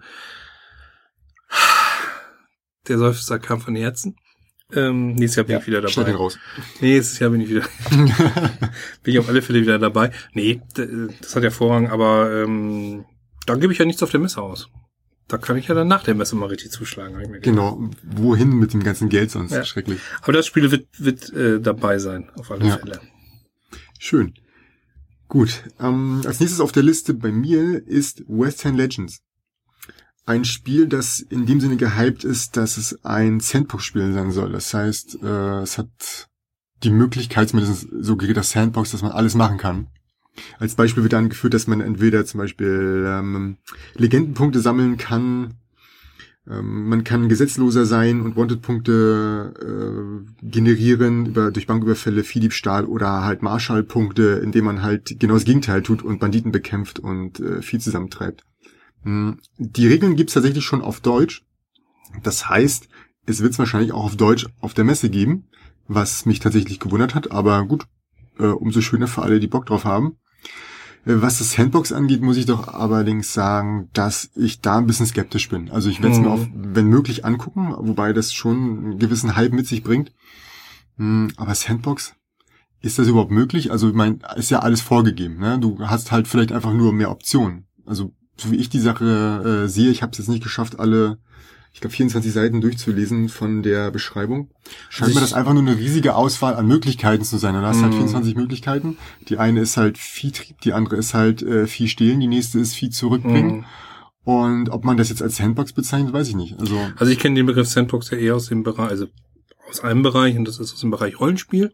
[2.87, 4.17] der Seufzer kam von Herzen.
[4.73, 6.03] Ähm, nächstes Jahr bin ja, ich wieder dabei.
[6.03, 6.39] Den raus.
[6.81, 7.61] Nächstes Jahr bin ich wieder.
[9.03, 10.11] bin ich auf alle Fälle wieder dabei.
[10.33, 13.05] Nee, das hat ja Vorrang, aber ähm,
[13.45, 14.69] dann gebe ich ja nichts auf der Messe aus.
[15.27, 17.19] Da kann ich ja dann nach der Messe mal richtig zuschlagen.
[17.19, 17.89] Ich mir genau.
[18.03, 19.51] Wohin mit dem ganzen Geld sonst?
[19.51, 19.63] Ja.
[19.63, 19.99] Schrecklich.
[20.21, 22.77] Aber das Spiel wird, wird äh, dabei sein, auf alle ja.
[22.77, 22.99] Fälle.
[23.99, 24.33] Schön.
[25.27, 25.63] Gut.
[25.79, 29.24] Ähm, als nächstes auf der Liste bei mir ist West Hand Legends
[30.25, 34.51] ein Spiel, das in dem Sinne gehypt ist, dass es ein Sandbox-Spiel sein soll.
[34.51, 36.29] Das heißt, äh, es hat
[36.83, 39.87] die Möglichkeit, zumindest so geht das Sandbox, dass man alles machen kann.
[40.59, 43.57] Als Beispiel wird angeführt, dass man entweder zum Beispiel ähm,
[43.95, 45.53] Legendenpunkte sammeln kann,
[46.47, 53.41] ähm, man kann gesetzloser sein und Wanted-Punkte äh, generieren über durch Banküberfälle, Viehdiebstahl oder halt
[53.41, 58.43] Marshall-Punkte, indem man halt genau das Gegenteil tut und Banditen bekämpft und äh, Vieh zusammentreibt.
[59.05, 61.45] Hm, die Regeln gibt's tatsächlich schon auf Deutsch.
[62.23, 62.87] Das heißt,
[63.25, 65.47] es wird es wahrscheinlich auch auf Deutsch auf der Messe geben,
[65.87, 67.85] was mich tatsächlich gewundert hat, aber gut,
[68.39, 70.17] äh, umso schöner für alle, die Bock drauf haben.
[71.05, 75.05] Äh, Was das Sandbox angeht, muss ich doch allerdings sagen, dass ich da ein bisschen
[75.05, 75.69] skeptisch bin.
[75.69, 76.25] Also ich werde es Mhm.
[76.25, 80.11] mir auch, wenn möglich, angucken, wobei das schon einen gewissen Hype mit sich bringt.
[80.97, 82.15] Hm, Aber Sandbox,
[82.81, 83.71] ist das überhaupt möglich?
[83.71, 85.37] Also ich meine, ist ja alles vorgegeben.
[85.39, 85.59] Ne?
[85.59, 87.67] Du hast halt vielleicht einfach nur mehr Optionen.
[87.85, 91.17] Also so wie ich die Sache äh, sehe, ich habe es jetzt nicht geschafft, alle,
[91.73, 94.49] ich glaube 24 Seiten durchzulesen von der Beschreibung.
[94.89, 97.53] Scheint Also mir das einfach nur eine riesige Auswahl an Möglichkeiten zu sein.
[97.53, 97.97] Du hast halt Mhm.
[97.97, 98.97] 24 Möglichkeiten.
[99.29, 102.73] Die eine ist halt Viehtrieb, die andere ist halt äh, Vieh stehlen, die nächste ist
[102.75, 103.57] Vieh zurückbringen.
[103.57, 103.65] Mhm.
[104.23, 106.59] Und ob man das jetzt als Sandbox bezeichnet, weiß ich nicht.
[106.59, 109.07] Also Also ich kenne den Begriff Sandbox ja eher aus dem Bereich, also
[109.69, 111.73] aus einem Bereich und das ist aus dem Bereich Rollenspiel.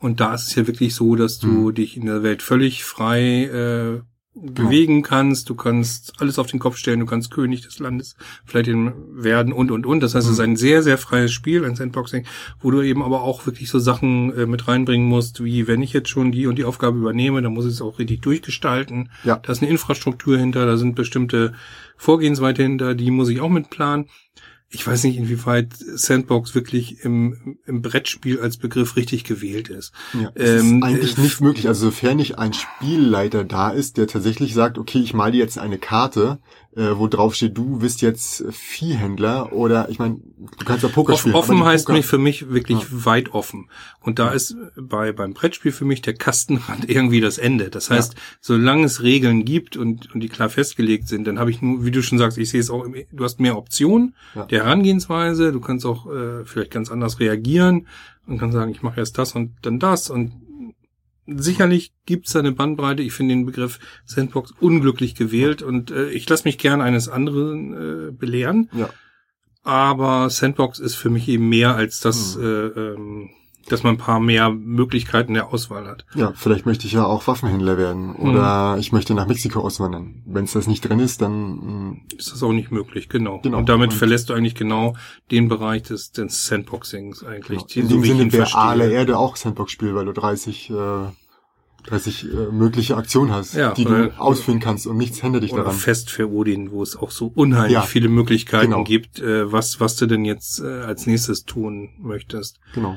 [0.00, 1.74] Und da ist es ja wirklich so, dass du Hm.
[1.74, 4.00] dich in der Welt völlig frei äh,
[4.34, 5.48] bewegen kannst.
[5.48, 7.00] Du kannst alles auf den Kopf stellen.
[7.00, 10.00] Du kannst König des Landes vielleicht werden und und und.
[10.00, 10.50] Das heißt, es ist Hm.
[10.50, 12.26] ein sehr sehr freies Spiel, ein Sandboxing,
[12.60, 15.92] wo du eben aber auch wirklich so Sachen äh, mit reinbringen musst, wie wenn ich
[15.92, 19.10] jetzt schon die und die Aufgabe übernehme, dann muss ich es auch richtig durchgestalten.
[19.22, 21.54] ja, Da ist eine Infrastruktur hinter, da sind bestimmte
[21.96, 24.06] Vorgehensweise hinter, die muss ich auch mitplanen.
[24.74, 29.92] Ich weiß nicht, inwieweit Sandbox wirklich im, im Brettspiel als Begriff richtig gewählt ist.
[30.12, 31.68] Ja, Ähm, ist eigentlich äh, nicht möglich.
[31.68, 35.78] Also sofern nicht ein Spielleiter da ist, der tatsächlich sagt, okay, ich male jetzt eine
[35.78, 36.38] Karte,
[36.76, 40.16] äh, wo drauf steht, du bist jetzt Viehhändler oder ich meine,
[40.58, 41.34] du kannst ja Poker Off, spielen.
[41.36, 42.86] offen heißt Poker- mich für mich wirklich Ja.
[42.90, 43.68] weit offen.
[44.00, 47.70] Und da ist bei beim Brettspiel für mich der Kastenrand irgendwie das Ende.
[47.70, 51.62] Das heißt, solange es Regeln gibt und, und die klar festgelegt sind, dann habe ich
[51.62, 54.44] nur, wie du schon sagst, ich sehe es auch, du hast mehr Optionen Ja.
[54.46, 55.52] der Herangehensweise.
[55.52, 57.86] Du kannst auch äh, vielleicht ganz anders reagieren
[58.26, 60.32] und kannst sagen, ich mache erst das und dann das und
[61.26, 63.02] Sicherlich gibt's da eine Bandbreite.
[63.02, 68.08] Ich finde den Begriff Sandbox unglücklich gewählt und äh, ich lasse mich gern eines anderen
[68.08, 68.68] äh, belehren.
[68.72, 68.90] Ja.
[69.62, 72.42] Aber Sandbox ist für mich eben mehr als das, Hm.
[72.42, 73.30] äh, ähm,
[73.64, 76.04] dass man ein paar mehr Möglichkeiten der Auswahl hat.
[76.14, 78.28] Ja, vielleicht möchte ich ja auch Waffenhändler werden Hm.
[78.30, 80.22] oder ich möchte nach Mexiko auswandern.
[80.26, 83.40] Wenn es das nicht drin ist, dann mh, Ist das auch nicht möglich, genau.
[83.42, 83.58] Genau.
[83.58, 84.96] Und damit Und- verlässt du eigentlich genau
[85.30, 87.58] den Bereich des, des Sandboxings eigentlich.
[87.58, 87.66] genau.
[87.66, 90.74] die- in dem Sinne wäre aller Erde auch Sandbox-Spiel, weil du 30 äh,
[91.86, 95.64] 30 äh, mögliche Aktionen hast, Ja, die du ausführen kannst und nichts hindert dich Oder
[95.64, 95.76] daran.
[95.76, 98.84] Fest für Odin, wo es auch so unheimlich Ja, viele Möglichkeiten genau.
[98.84, 102.58] gibt, äh, was, was du denn jetzt äh, als nächstes tun möchtest.
[102.74, 102.96] Genau.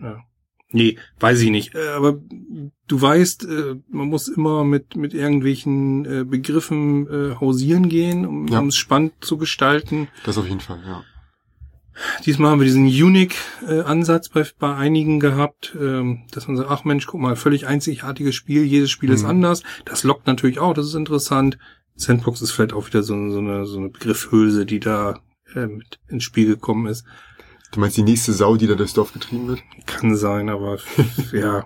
[0.00, 0.22] Ja.
[0.70, 1.74] Nee, weiß ich nicht.
[1.76, 2.18] Äh, aber
[2.88, 7.06] du weißt, äh, man muss immer mit, mit irgendwelchen äh, Begriffen
[7.40, 8.62] hausieren gehen, um Ja.
[8.64, 10.08] es spannend zu gestalten.
[10.24, 11.04] Das auf jeden Fall, ja.
[12.26, 17.06] Diesmal haben wir diesen Unique-Ansatz bei, bei einigen gehabt, ähm, dass man sagt, ach Mensch,
[17.06, 19.30] guck mal, völlig einzigartiges Spiel, jedes Spiel ist Mhm.
[19.30, 19.62] anders.
[19.84, 21.56] Das lockt natürlich auch, das ist interessant.
[21.94, 25.20] Sandbox ist vielleicht auch wieder so, so, eine, so eine Begriffhülse, die da
[25.54, 25.68] äh,
[26.08, 27.04] ins Spiel gekommen ist.
[27.74, 29.62] Du meinst die nächste Sau, die da durchs Dorf getrieben wird?
[29.86, 30.78] Kann sein, aber
[31.32, 31.64] ja.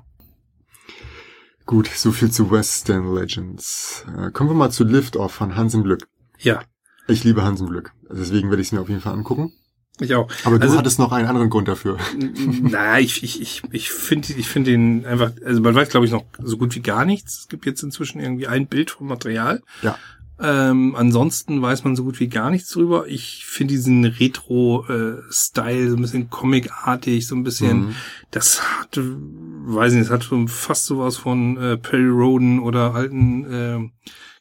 [1.67, 4.07] Gut, so viel zu Western Legends.
[4.17, 6.09] Äh, kommen wir mal zu Lift-Off von Hans im Glück.
[6.39, 6.63] Ja,
[7.09, 7.93] Ich liebe Hans im Glück.
[8.11, 9.53] Deswegen werde ich es mir auf jeden Fall angucken.
[10.01, 10.31] ich auch.
[10.45, 11.99] Aber du Also- hattest noch einen anderen Grund dafür.
[12.63, 16.13] Na, ich, ich, ich, ich finde ich finde den einfach, also man weiß, glaube ich,
[16.13, 17.41] noch so gut wie gar nichts.
[17.41, 19.63] Es gibt jetzt inzwischen irgendwie ein Bild vom Material.
[19.83, 19.99] Ja.
[20.41, 23.07] Ähm, ansonsten weiß man so gut wie gar nichts drüber.
[23.09, 27.95] Ich finde diesen Retro-Style so ein bisschen comicartig, so ein bisschen, Mhm.
[28.31, 33.45] das hat, weiß nicht, das hat so fast sowas von äh, Perry Roden oder alten
[33.53, 33.91] äh,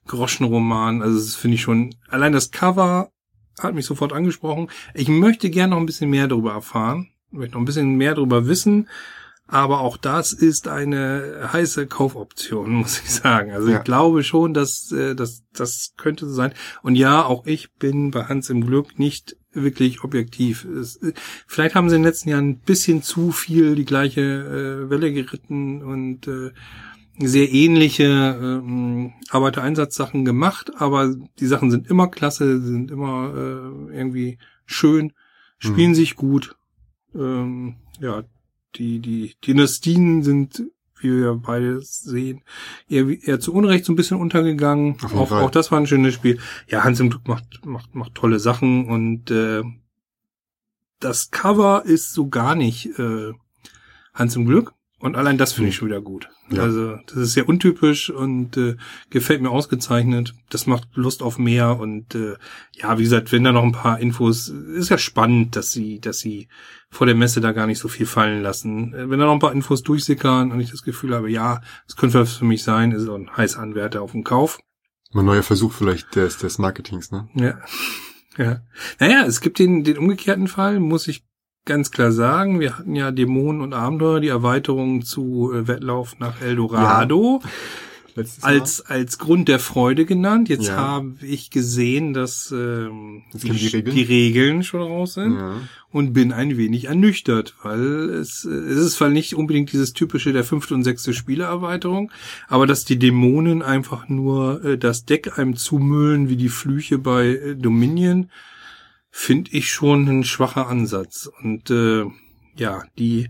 [0.07, 1.01] Groschenroman.
[1.01, 3.09] Also das finde ich schon, allein das Cover
[3.59, 4.67] hat mich sofort angesprochen.
[4.93, 8.47] Ich möchte gerne noch ein bisschen mehr darüber erfahren, möchte noch ein bisschen mehr darüber
[8.47, 8.87] wissen.
[9.47, 13.51] Aber auch das ist eine heiße Kaufoption, muss ich sagen.
[13.51, 13.77] Also Ja.
[13.77, 16.53] ich glaube schon, dass äh, das das könnte so sein.
[16.83, 20.65] Und ja, auch ich bin bei Hans im Glück nicht wirklich objektiv.
[20.65, 21.13] Es, äh,
[21.47, 25.11] vielleicht haben sie in den letzten Jahren ein bisschen zu viel die gleiche äh, Welle
[25.13, 26.51] geritten und äh,
[27.19, 28.03] sehr ähnliche
[28.39, 35.13] ähm, Arbeitereinsatzsachen gemacht, aber die Sachen sind immer klasse, sind immer äh, irgendwie schön,
[35.57, 35.95] spielen Mhm.
[35.95, 36.55] sich gut.
[37.15, 38.23] Ähm, ja,
[38.75, 40.63] die, die Dynastien sind,
[40.99, 42.43] wie wir beide sehen,
[42.89, 44.97] eher, eher zu Unrecht so ein bisschen untergegangen.
[45.03, 46.39] Auch, auch das war ein schönes Spiel.
[46.67, 49.63] Ja, Hans im Glück macht, macht, macht tolle Sachen und äh,
[50.99, 53.33] das Cover ist so gar nicht äh,
[54.13, 54.73] Hans im Glück.
[54.99, 56.29] Und allein das finde ich schon wieder gut.
[56.49, 56.63] Ja.
[56.63, 58.77] Also das ist sehr untypisch und äh,
[59.11, 60.33] gefällt mir ausgezeichnet.
[60.49, 62.35] Das macht Lust auf mehr und äh,
[62.73, 66.17] ja, wie gesagt, wenn da noch ein paar Infos, ist ja spannend, dass sie, dass
[66.17, 66.47] sie
[66.89, 68.93] vor der Messe da gar nicht so viel fallen lassen.
[68.95, 71.95] Äh, Wenn da noch ein paar Infos durchsickern und ich das Gefühl habe, ja, das
[71.95, 74.57] könnte was für mich sein, ist so ein heißer Anwärter auf den Kauf.
[75.11, 77.29] Mein neuer Versuch vielleicht des, des Marketings, ne?
[77.35, 77.59] Ja.
[78.37, 78.61] Ja.
[78.99, 81.26] Naja, es gibt den, den umgekehrten Fall, muss ich
[81.67, 82.59] ganz klar sagen.
[82.59, 87.41] Wir hatten ja Dämonen und Abenteuer, die Erweiterung zu äh, Wettlauf nach Eldorado.
[88.15, 90.49] letztes als als Grund der Freude genannt.
[90.49, 90.77] Jetzt Ja.
[90.77, 93.95] habe ich gesehen, dass ähm, kennen die Regeln.
[93.95, 95.35] die Regeln schon raus sind.
[95.35, 95.55] Ja.
[95.89, 100.33] und bin ein wenig ernüchtert, weil es, äh, es ist zwar nicht unbedingt dieses typische
[100.33, 102.11] der fünfte und sechste Spielererweiterung,
[102.47, 107.27] aber dass die Dämonen einfach nur äh, das Deck einem zumüllen wie die Flüche bei
[107.27, 108.29] äh, Dominion,
[109.19, 111.27] finde ich schon ein schwacher Ansatz.
[111.41, 112.05] Und äh,
[112.55, 113.29] ja, die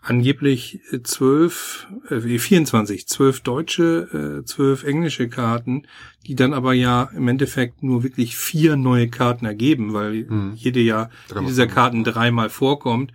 [0.00, 5.86] angeblich äh, zwölf, äh, 24, zwölf deutsche, äh, zwölf englische Karten,
[6.26, 10.54] die dann aber ja im Endeffekt nur wirklich vier neue Karten ergeben, weil Mhm.
[10.54, 11.10] jede ja
[11.46, 11.66] dieser.
[11.66, 13.12] Karten dreimal vorkommt,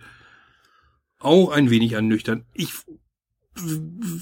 [1.18, 2.44] auch ein wenig ernüchternd.
[2.54, 2.72] Ich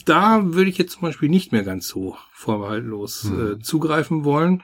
[0.07, 3.47] da würde ich jetzt zum Beispiel nicht mehr ganz so vorbehaltlos Mhm.
[3.47, 4.63] äh, zugreifen wollen.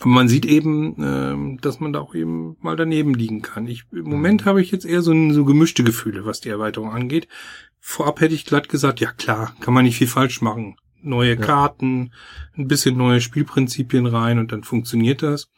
[0.00, 3.66] Aber man sieht eben, ähm, dass man da auch eben mal daneben liegen kann.
[3.68, 6.90] Ich, Im Moment habe ich jetzt eher so, ein, so gemischte Gefühle, was die Erweiterung
[6.90, 7.28] angeht.
[7.80, 10.76] Vorab hätte ich glatt gesagt, ja klar, kann man nicht viel falsch machen.
[11.00, 11.40] Neue Ja.
[11.40, 12.12] Karten,
[12.56, 15.48] ein bisschen neue Spielprinzipien rein und dann funktioniert das.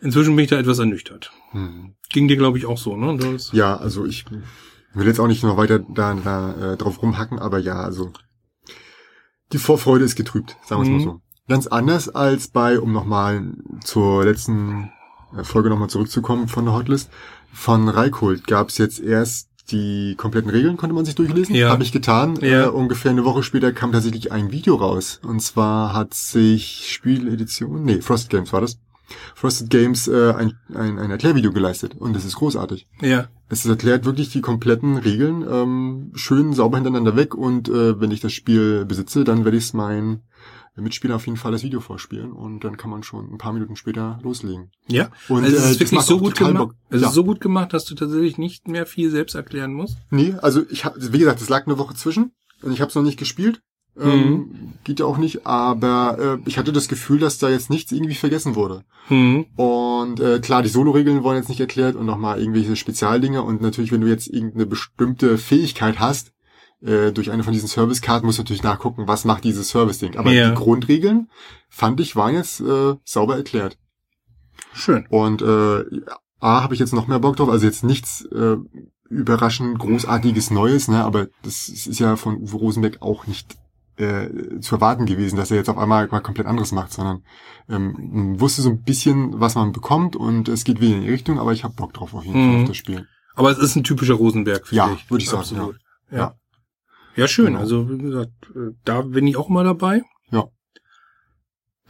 [0.00, 1.30] Inzwischen bin ich da etwas ernüchtert.
[1.50, 1.94] Hm.
[2.10, 3.16] Ging dir, glaube ich, auch so, ne?
[3.18, 4.24] Du hast- Ja, also ich
[4.94, 8.12] will jetzt auch nicht noch weiter da, da äh, drauf rumhacken, aber ja, also
[9.52, 10.94] die Vorfreude ist getrübt, sagen wir es Mhm.
[10.96, 11.20] mal so.
[11.48, 13.42] Ganz anders als bei, um nochmal
[13.82, 14.92] zur letzten
[15.36, 17.10] äh, Folge nochmal zurückzukommen von der Hotlist,
[17.52, 21.54] von Reichold gab es jetzt erst die kompletten Regeln, konnte man sich durchlesen.
[21.54, 21.70] Ja.
[21.70, 22.38] Habe ich getan.
[22.40, 22.64] Ja.
[22.64, 25.20] Äh, ungefähr eine Woche später kam tatsächlich ein Video raus.
[25.22, 28.78] Und zwar hat sich Spieledition, nee, Frosted Games war das.
[29.34, 31.94] Frosted Games äh, ein, ein, ein Erklärvideo geleistet.
[31.98, 32.86] Und das ist großartig.
[33.00, 33.28] Ja.
[33.48, 38.20] Es erklärt wirklich die kompletten Regeln ähm, schön sauber hintereinander weg und äh, wenn ich
[38.20, 40.22] das Spiel besitze, dann werde ich es meinen
[40.82, 43.76] Mitspieler auf jeden Fall das Video vorspielen und dann kann man schon ein paar Minuten
[43.76, 44.70] später loslegen.
[44.88, 45.10] Ja.
[45.28, 46.56] Und, also es äh, ist wirklich so gut gemacht.
[46.56, 46.74] Bock.
[46.90, 47.08] Es Ja.
[47.08, 49.96] ist so gut gemacht, dass du tatsächlich nicht mehr viel selbst erklären musst.
[50.10, 52.94] Nee, also ich habe, wie gesagt, es lag eine Woche zwischen und ich habe es
[52.94, 53.60] noch nicht gespielt.
[54.00, 57.90] Ähm, geht ja auch nicht, aber äh, ich hatte das Gefühl, dass da jetzt nichts
[57.90, 58.84] irgendwie vergessen wurde.
[59.08, 59.46] Hm.
[59.56, 63.42] Und äh, klar, die Solo-Regeln wurden jetzt nicht erklärt und nochmal irgendwelche Spezialdinge.
[63.42, 66.30] Und natürlich, wenn du jetzt irgendeine bestimmte Fähigkeit hast,
[66.82, 70.16] äh, durch eine von diesen Service-Karten, musst du natürlich nachgucken, was macht dieses Service-Ding.
[70.16, 70.50] Aber Ja.
[70.50, 71.28] die Grundregeln,
[71.68, 73.78] fand ich, waren jetzt äh, sauber erklärt.
[74.72, 75.06] Schön.
[75.10, 75.84] Und äh,
[76.40, 77.48] A, habe ich jetzt noch mehr Bock drauf.
[77.48, 78.56] Also jetzt nichts äh,
[79.10, 81.02] überraschend großartiges Neues, ne?
[81.04, 83.56] aber das ist ja von Uwe Rosenbeck auch nicht
[83.96, 84.28] äh,
[84.60, 87.24] zu erwarten gewesen, dass er jetzt auf einmal mal komplett anderes macht, sondern
[87.68, 91.10] ähm, man wusste so ein bisschen, was man bekommt und es geht wieder in die
[91.10, 92.52] Richtung, aber ich habe Bock drauf auf jeden Mhm.
[92.52, 93.08] Fall auf das Spiel.
[93.34, 95.10] Aber es ist ein typischer Rosenberg, finde Ja, ich.
[95.10, 95.78] würde ich sagen, Absolut.
[96.10, 96.16] Ja.
[96.16, 96.22] Ja.
[96.24, 96.34] ja.
[97.26, 97.46] Schön.
[97.46, 97.58] Genau.
[97.60, 100.02] Also, wie gesagt, äh, da bin ich auch mal dabei.
[100.30, 100.44] Ja.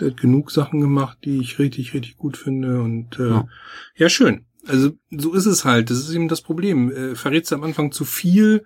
[0.01, 3.49] Der hat genug Sachen gemacht, die ich richtig, richtig gut finde und äh, ja.
[3.97, 4.09] Ja.
[4.09, 4.47] schön.
[4.67, 5.91] Also, so ist es halt.
[5.91, 6.91] Das ist eben das Problem.
[6.91, 8.64] Äh, verrätst du am Anfang zu viel,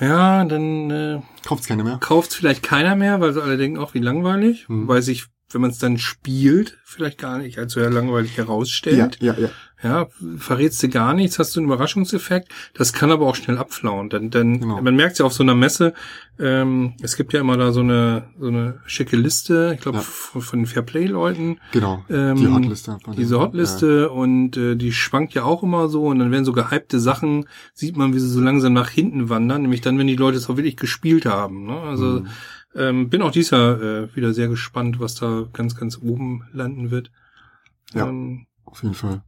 [0.00, 1.98] ja, dann äh, Kauft's keine mehr?
[1.98, 4.88] kauft vielleicht keiner mehr, weil sie alle denken, auch wie langweilig, Mhm.
[4.88, 9.18] weil sich, wenn man es dann spielt, vielleicht gar nicht als so langweilig herausstellt.
[9.20, 9.50] Ja, ja, ja.
[9.84, 10.06] Ja,
[10.38, 12.50] verrätst du gar nichts, hast du einen Überraschungseffekt.
[12.72, 14.08] Das kann aber auch schnell abflauen.
[14.08, 14.80] Dann, dann, Genau.
[14.80, 15.92] man merkt ja auf so einer Messe,
[16.38, 20.02] ähm, es gibt ja immer da so eine, so eine schicke Liste, ich glaube, Ja.
[20.02, 22.02] von, von den Fairplay-Leuten, Genau.
[22.08, 22.96] Ähm, die Hotliste.
[23.16, 26.98] diese Hotliste und äh, die schwankt ja auch immer so und dann werden so gehypte
[26.98, 30.38] Sachen, sieht man, wie sie so langsam nach hinten wandern, nämlich dann, wenn die Leute
[30.38, 31.66] es auch wirklich gespielt haben.
[31.66, 31.78] Ne?
[31.78, 32.26] Also Mhm.
[32.74, 36.90] ähm, bin auch dieses Jahr äh, wieder sehr gespannt, was da ganz, ganz oben landen
[36.90, 37.10] wird.
[37.92, 38.08] Ja.
[38.08, 39.22] Ähm, Auf jeden Fall.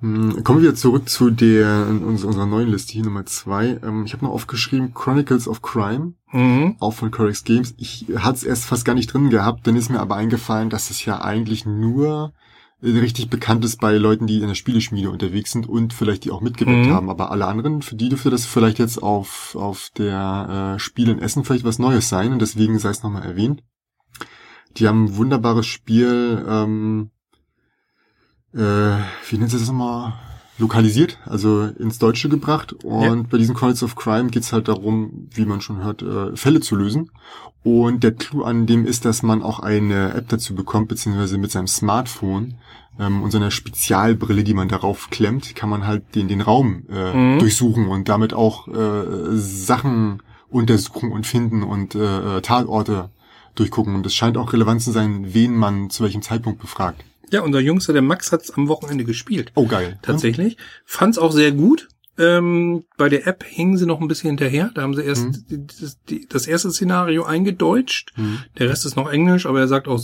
[0.00, 3.80] Hm, Kommen wir zurück zu der uns- unserer neuen Liste hier Nummer zwei.
[3.82, 6.76] Ähm, ich habe noch aufgeschrieben Chronicles of Crime, mhm.
[6.78, 7.74] auch von Corex Games.
[7.78, 10.90] Ich hatte es erst fast gar nicht drin gehabt, dann ist mir aber eingefallen, dass
[10.90, 12.32] es ja eigentlich nur
[12.80, 16.30] äh, richtig bekannt ist bei Leuten, die in der Spieleschmiede unterwegs sind und vielleicht die
[16.30, 16.92] auch mitgewirkt Mhm.
[16.92, 17.10] haben.
[17.10, 21.18] Aber alle anderen, für die dürfte das vielleicht jetzt auf, auf der äh, Spiel in
[21.18, 23.64] Essen vielleicht was Neues sein und deswegen sei es nochmal erwähnt.
[24.76, 27.10] Die haben ein wunderbares Spiel, ähm,
[28.54, 28.58] äh,
[29.28, 30.14] wie nennt sie das nochmal?
[30.60, 32.72] Lokalisiert, also ins Deutsche gebracht.
[32.84, 33.14] Und Ja.
[33.30, 36.74] bei diesen Chronicles of Crime geht's halt darum, wie man schon hört, äh, Fälle zu
[36.74, 37.10] lösen.
[37.62, 41.52] Und der Clou an dem ist, dass man auch eine App dazu bekommt, beziehungsweise mit
[41.52, 42.54] seinem Smartphone
[42.98, 46.82] ähm, und so einer Spezialbrille, die man darauf klemmt, kann man halt den, den Raum
[46.90, 47.38] äh, Mhm.
[47.38, 53.10] durchsuchen und damit auch äh, Sachen untersuchen und finden und äh, Tatorte
[53.54, 53.94] durchgucken.
[53.94, 57.04] Und es scheint auch relevant zu sein, wen man zu welchem Zeitpunkt befragt.
[57.30, 59.52] Ja, unser Jüngster, der Max, hat's am Wochenende gespielt.
[59.54, 59.98] Oh, geil.
[60.02, 60.56] Tatsächlich.
[60.84, 61.88] Fand's auch sehr gut.
[62.20, 64.72] Ähm, bei der App hingen sie noch ein bisschen hinterher.
[64.74, 65.44] Da haben sie erst Mhm.
[65.48, 68.12] die, das, die, das erste Szenario eingedeutscht.
[68.16, 68.38] Mhm.
[68.58, 70.00] Der Rest ist noch Englisch, aber er sagt auch,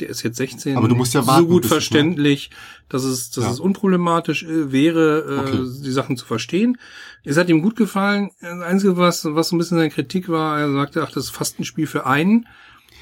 [0.00, 2.50] der ist jetzt 16, Aber du musst ja warten, so gut verständlich,
[2.88, 3.50] dass es, dass Ja.
[3.50, 5.68] es unproblematisch äh, wäre, äh, Okay.
[5.84, 6.78] die Sachen zu verstehen.
[7.24, 8.30] Es hat ihm gut gefallen.
[8.40, 11.30] Das Einzige, was, was so ein bisschen seine Kritik war, er sagte, ach, das ist
[11.30, 12.46] fast ein Spiel für einen,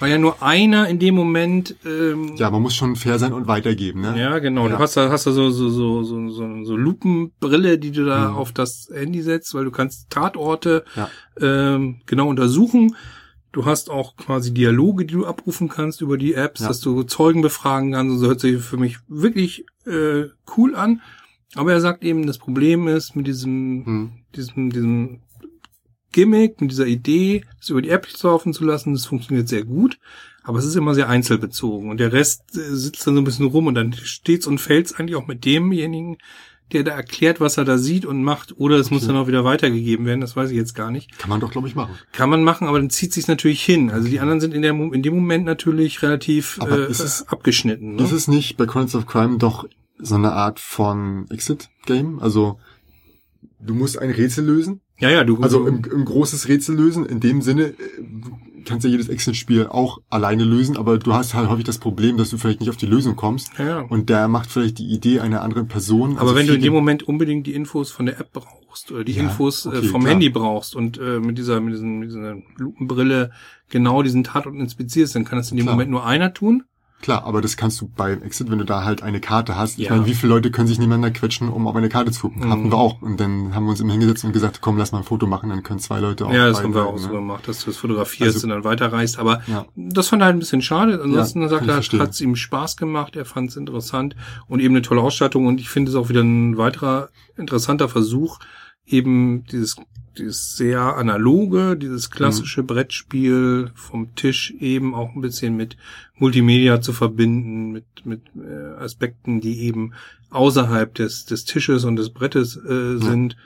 [0.00, 3.46] weil ja nur einer in dem Moment ähm, Ja, man muss schon fair sein und
[3.46, 4.18] weitergeben, ne?
[4.18, 4.64] ja, genau.
[4.68, 4.76] Ja.
[4.76, 8.30] Du hast da, hast da so, so, so, so, so, so Lupenbrille, die du da
[8.30, 8.36] Mhm.
[8.36, 11.08] auf das Handy setzt, weil du kannst Tatorte Ja.
[11.40, 12.96] ähm, genau untersuchen.
[13.52, 16.68] Du hast auch quasi Dialoge, die du abrufen kannst über die Apps, Ja.
[16.68, 18.12] dass du Zeugen befragen kannst.
[18.12, 21.00] Und so hört sich für mich wirklich äh, cool an.
[21.56, 24.10] Aber er sagt eben, das Problem ist mit diesem, Hm.
[24.36, 25.20] diesem, diesem
[26.12, 29.98] Gimmick, mit dieser Idee, es über die App laufen zu lassen, das funktioniert sehr gut.
[30.42, 31.90] Aber es ist immer sehr einzelbezogen.
[31.90, 34.94] Und der Rest äh, sitzt dann so ein bisschen rum und dann steht's und fällt's
[34.94, 36.16] eigentlich auch mit demjenigen,
[36.72, 38.58] der da erklärt, was er da sieht und macht.
[38.58, 39.12] Oder es muss Okay.
[39.12, 41.18] dann auch wieder weitergegeben werden, das weiß ich jetzt gar nicht.
[41.18, 41.94] Kann man doch, glaube ich, machen.
[42.12, 43.90] Kann man machen, aber dann zieht sich's natürlich hin.
[43.90, 47.28] Also die anderen sind in, der, in dem Moment natürlich relativ Aber äh, ist es-
[47.28, 47.96] abgeschnitten.
[47.96, 48.02] Ne?
[48.04, 49.66] Ist es nicht bei Chronicles of Crime doch
[49.98, 52.18] so eine Art von Exit-Game?
[52.20, 52.58] Also,
[53.60, 54.80] du musst ein Rätsel lösen.
[55.00, 55.38] Ja, ja, du.
[55.40, 57.06] Also ein, ein großes Rätsel lösen.
[57.06, 61.34] In dem Sinne, äh, du kannst ja jedes Exit-Spiel auch alleine lösen, aber du hast
[61.34, 63.50] halt häufig das Problem, dass du vielleicht nicht auf die Lösung kommst.
[63.58, 63.80] ja, ja.
[63.80, 66.12] Und der macht vielleicht die Idee einer anderen Person.
[66.12, 69.02] Aber Also wenn du in dem Moment unbedingt die Infos von der App brauchst oder
[69.04, 70.12] die Ja, Infos äh, okay, vom klar.
[70.12, 73.30] Handy brauchst und äh, mit dieser mit, diesen, mit dieser Lupenbrille
[73.70, 75.74] genau diesen Tatort inspizierst, dann kann das in dem Klar.
[75.76, 76.64] Moment nur einer tun.
[77.02, 79.78] Klar, aber das kannst du beim Exit, wenn du da halt eine Karte hast.
[79.78, 79.92] Ich Ja.
[79.92, 82.44] meine, wie viele Leute können sich nebeneinander quetschen, um auf eine Karte zu gucken?
[82.46, 82.50] Mhm.
[82.50, 83.00] Hatten wir auch.
[83.00, 85.48] Und dann haben wir uns immer hingesetzt und gesagt, komm, lass mal ein Foto machen,
[85.48, 87.14] dann können zwei Leute auf ja, das haben wir auch Seiten, so ne?
[87.14, 89.18] gemacht, dass du es fotografierst Also- und dann weiterreichst.
[89.18, 89.64] Aber Ja.
[89.76, 91.00] das fand er halt ein bisschen schade.
[91.02, 94.14] Ansonsten Ja, sagt er, hat es ihm Spaß gemacht, er fand es interessant
[94.46, 95.46] und eben eine tolle Ausstattung.
[95.46, 98.38] Und ich finde es auch wieder ein weiterer interessanter Versuch,
[98.84, 99.76] eben dieses
[100.20, 105.76] dieses sehr analoge, dieses klassische Brettspiel vom Tisch eben auch ein bisschen mit
[106.14, 109.94] Multimedia zu verbinden, mit, mit äh, Aspekten, die eben
[110.30, 113.36] außerhalb des, des Tisches und des Brettes äh, sind.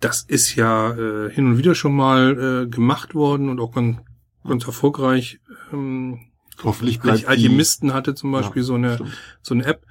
[0.00, 3.98] Das ist ja äh, hin und wieder schon mal äh, gemacht worden und auch ganz,
[4.46, 5.40] ganz erfolgreich.
[5.72, 6.18] Ähm,
[6.62, 9.10] Hoffentlich bleibt Alch- Alchemisten hatte zum Beispiel Ja, so eine stimmt.
[9.42, 9.86] so eine App.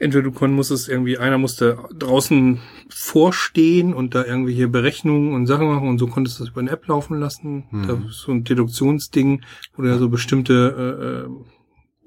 [0.00, 5.66] Entweder du kon- musstest irgendwie, einer musste draußen vorstehen und da irgendwelche Berechnungen und Sachen
[5.66, 7.64] machen und so konntest du das über eine App laufen lassen.
[7.70, 7.86] Mhm.
[7.86, 9.42] Da ist so ein Deduktionsding,
[9.74, 11.44] wo du ja so bestimmte äh,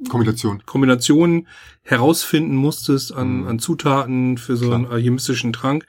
[0.04, 0.64] die Kombination.
[0.66, 1.48] Kombinationen
[1.84, 3.48] herausfinden musstest an, Mhm.
[3.48, 4.96] an Zutaten für so einen Klar.
[4.96, 5.86] alchemistischen Trank.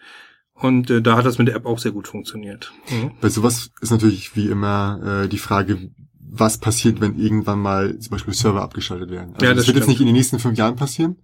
[0.55, 2.73] Und äh, da hat das mit der App auch sehr gut funktioniert.
[2.91, 3.13] Mhm.
[3.21, 5.91] Bei sowas ist natürlich wie immer äh, die Frage,
[6.35, 9.35] was passiert, wenn irgendwann mal zum Beispiel Server abgeschaltet werden.
[9.35, 11.17] Also Ja, das, das wird jetzt nicht in den nächsten fünf Jahren passieren,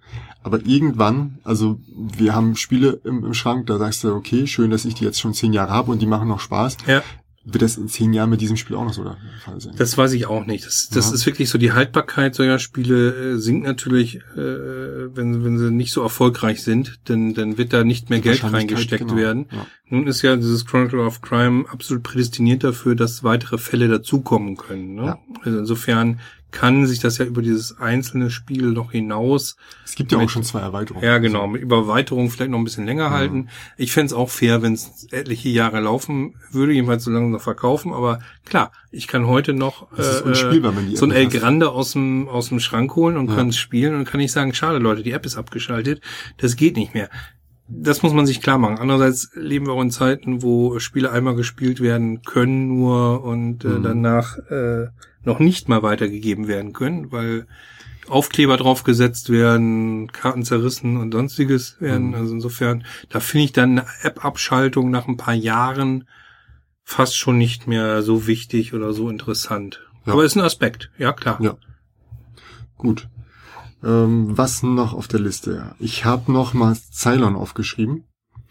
[0.42, 4.84] aber irgendwann, also wir haben Spiele im, im Schrank, da sagst du, okay, schön, dass
[4.84, 6.76] ich die jetzt schon zehn Jahre habe und die machen noch Spaß.
[6.86, 7.02] Ja.
[7.50, 9.74] Wird das in zehn Jahren mit diesem Spiel auch noch so der Fall sein?
[9.76, 10.66] Das weiß ich auch nicht.
[10.66, 11.14] Das, das Ja.
[11.14, 15.92] ist wirklich so, die Haltbarkeit solcher Spiele äh, sinkt natürlich, äh, wenn, wenn sie nicht
[15.92, 19.16] so erfolgreich sind, denn dann wird da nicht mehr Die Geld reingesteckt genau.
[19.16, 19.46] werden.
[19.50, 19.66] Ja.
[19.90, 24.94] Nun ist ja dieses Chronicle of Crime absolut prädestiniert dafür, dass weitere Fälle dazukommen können.
[24.96, 25.04] Ne?
[25.06, 25.18] Ja.
[25.42, 30.18] Also insofern kann sich das ja über dieses einzelne Spiel noch hinaus Es gibt ja
[30.18, 31.04] auch Mit- schon zwei Erweiterungen.
[31.04, 31.46] ja, genau.
[31.46, 33.12] Mit Überweiterung vielleicht noch ein bisschen länger Mhm.
[33.14, 33.48] halten.
[33.76, 37.92] Ich fänd's auch fair, wenn es etliche Jahre laufen würde, jedenfalls so lange noch verkaufen.
[37.92, 41.34] Aber klar, ich kann heute noch äh, so ein El hast.
[41.34, 43.36] Grande aus dem, aus dem Schrank holen und Ja.
[43.36, 46.00] kann es spielen und kann nicht sagen, schade Leute, die App ist abgeschaltet.
[46.38, 47.10] Das geht nicht mehr.
[47.68, 48.78] Das muss man sich klar machen.
[48.78, 53.68] Andererseits leben wir auch in Zeiten, wo Spiele einmal gespielt werden können nur und äh,
[53.68, 53.82] Mhm.
[53.82, 54.86] danach äh,
[55.24, 57.46] noch nicht mal weitergegeben werden können, weil
[58.08, 62.08] Aufkleber draufgesetzt werden, Karten zerrissen und sonstiges werden.
[62.08, 62.14] Mhm.
[62.14, 66.08] Also insofern, da finde ich dann eine App-Abschaltung nach ein paar Jahren
[66.84, 69.80] fast schon nicht mehr so wichtig oder so interessant.
[70.06, 70.14] Ja.
[70.14, 71.38] Aber ist ein Aspekt, ja klar.
[71.42, 71.58] Ja.
[72.78, 73.08] Gut.
[73.84, 75.74] Ähm, was noch auf der Liste?
[75.78, 78.04] Ich habe noch mal Cylon aufgeschrieben.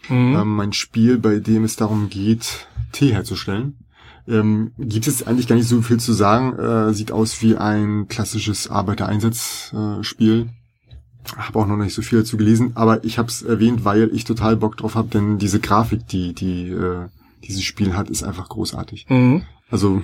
[0.08, 0.36] Mhm.
[0.36, 3.78] Ähm, mein Spiel, bei dem es darum geht, Tee herzustellen.
[4.26, 6.58] Ähm, gibt es eigentlich gar nicht so viel zu sagen.
[6.58, 10.50] Äh, sieht aus wie ein klassisches Arbeitereinsatzspiel.
[11.36, 14.24] Habe auch noch nicht so viel dazu gelesen, aber ich habe es erwähnt, weil ich
[14.24, 17.08] total Bock drauf habe, denn diese Grafik, die die äh,
[17.44, 19.06] dieses Spiel hat, ist einfach großartig.
[19.10, 19.42] Mhm.
[19.70, 20.02] Also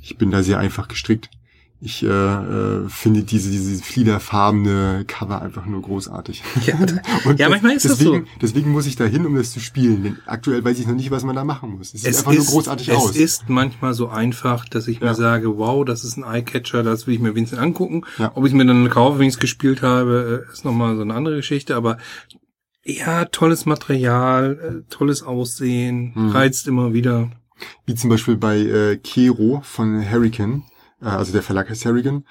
[0.00, 1.30] ich bin da sehr einfach gestrickt.
[1.82, 6.42] Ich äh, äh, finde diese diese fliederfarbene Cover einfach nur großartig.
[6.66, 6.74] Ja,
[7.38, 8.30] Ja, manchmal ist das deswegen, so.
[8.42, 10.02] Deswegen muss ich da hin, um das zu spielen.
[10.02, 11.94] Denn aktuell weiß ich noch nicht, was man da machen muss.
[11.94, 13.16] Es sieht es einfach ist, nur großartig es aus.
[13.16, 15.14] ist manchmal so einfach, dass ich mir Ja.
[15.14, 18.02] sage, wow, das ist ein Eyecatcher, das will ich mir wenigstens angucken.
[18.18, 18.32] Ja.
[18.34, 21.02] Ob ich es mir dann kaufe, wenn ich es gespielt habe, äh, ist nochmal so
[21.02, 21.76] eine andere Geschichte.
[21.76, 21.96] Aber
[22.84, 26.28] ja, tolles Material, äh, tolles Aussehen, Mhm.
[26.30, 27.30] reizt immer wieder.
[27.86, 30.62] Wie zum Beispiel bei äh, Kero von Hurricane.
[31.02, 32.24] Äh, also der Verlag heißt Hurricane.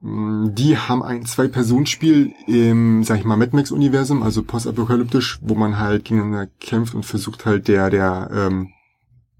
[0.00, 5.78] Mm, Die haben ein Zwei-Personen-Spiel im, sag ich mal, Mad Max-Universum, also postapokalyptisch, wo man
[5.78, 8.72] halt gegeneinander kämpft und versucht halt der, der ähm,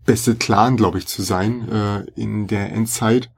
[0.04, 3.30] beste Clan, glaube ich, zu sein äh, in der Endzeit.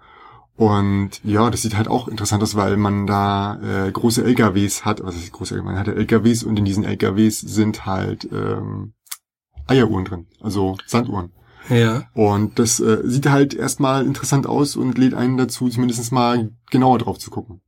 [0.56, 5.02] Und ja, das sieht halt auch interessant aus, weil man da äh, große LKWs hat.
[5.02, 8.92] Was ist große Man hat ja LKWs und in diesen LKWs sind halt ähm,
[9.66, 11.32] Eieruhren drin, also Sanduhren.
[11.70, 12.04] Ja.
[12.14, 16.98] Und das äh, sieht halt erstmal interessant aus und lädt einen dazu, zumindest mal genauer
[16.98, 17.60] drauf zu gucken.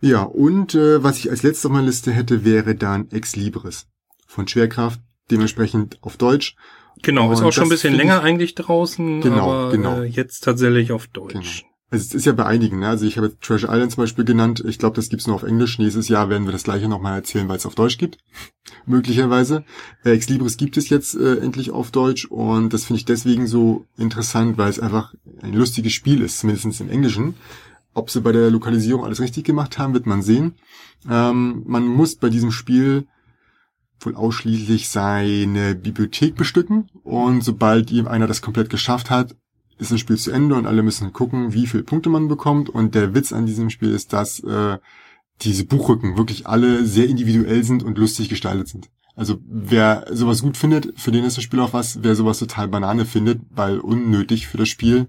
[0.00, 3.86] Ja, und äh, was ich als letztes auf meiner Liste hätte, wäre dann Ex Libris
[4.26, 5.00] von Schwerkraft,
[5.30, 6.54] dementsprechend auf Deutsch.
[7.02, 10.02] Genau, ist Und auch schon ein bisschen länger ich- eigentlich draußen, Genau, aber genau.
[10.02, 11.64] Äh, jetzt tatsächlich auf Deutsch.
[11.90, 12.88] Also es ist ja bei einigen, ne?
[12.88, 14.62] Also ich habe jetzt Treasure Island zum Beispiel genannt.
[14.66, 15.78] Ich glaube, das gibt's nur auf Englisch.
[15.78, 18.18] Nächstes Jahr werden wir das gleiche nochmal erzählen, weil es auf Deutsch gibt.
[18.86, 19.64] Möglicherweise.
[20.04, 23.46] Äh, Ex Libris gibt es jetzt äh, endlich auf Deutsch und das finde ich deswegen
[23.46, 27.36] so interessant, weil es einfach ein lustiges Spiel ist, zumindest im Englischen.
[27.94, 30.56] Ob sie bei der Lokalisierung alles richtig gemacht haben, wird man sehen.
[31.08, 33.06] Ähm, man muss bei diesem Spiel
[34.00, 39.34] wohl ausschließlich seine Bibliothek bestücken und sobald ihm einer das komplett geschafft hat,
[39.78, 42.68] ist das Spiel zu Ende und alle müssen gucken, wie viele Punkte man bekommt.
[42.68, 44.78] Und der Witz an diesem Spiel ist, dass äh,
[45.42, 48.88] diese Buchrücken wirklich alle sehr individuell sind und lustig gestaltet sind.
[49.14, 52.02] Also wer sowas gut findet, für den ist das Spiel auch was.
[52.02, 55.08] Wer sowas total Banane findet, weil unnötig für das Spiel,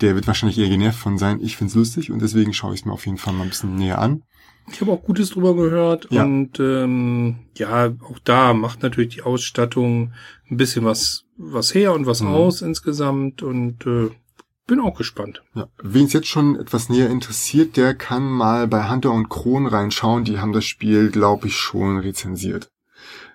[0.00, 1.40] der wird wahrscheinlich eher genervt von sein.
[1.42, 3.74] Ich find's lustig und deswegen schaue ich es mir auf jeden Fall mal ein bisschen
[3.76, 4.22] näher an.
[4.72, 6.24] Ich habe auch Gutes drüber gehört Ja.
[6.24, 10.12] und ähm, ja, auch da macht natürlich die Ausstattung
[10.50, 12.28] ein bisschen was was her und was Mhm.
[12.28, 14.10] aus insgesamt und äh,
[14.66, 15.42] bin auch gespannt.
[15.54, 15.68] Ja.
[15.82, 20.24] Wen es jetzt schon etwas näher interessiert, der kann mal bei Hunter und Kron reinschauen.
[20.24, 22.70] Die haben das Spiel, glaube ich, schon rezensiert.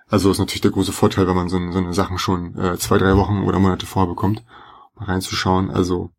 [0.08, 2.98] Also ist natürlich der große Vorteil, wenn man so, so eine Sachen schon äh, zwei,
[2.98, 4.44] drei Wochen oder Monate vorher bekommt,
[4.96, 5.70] mal reinzuschauen.
[5.70, 6.10] Also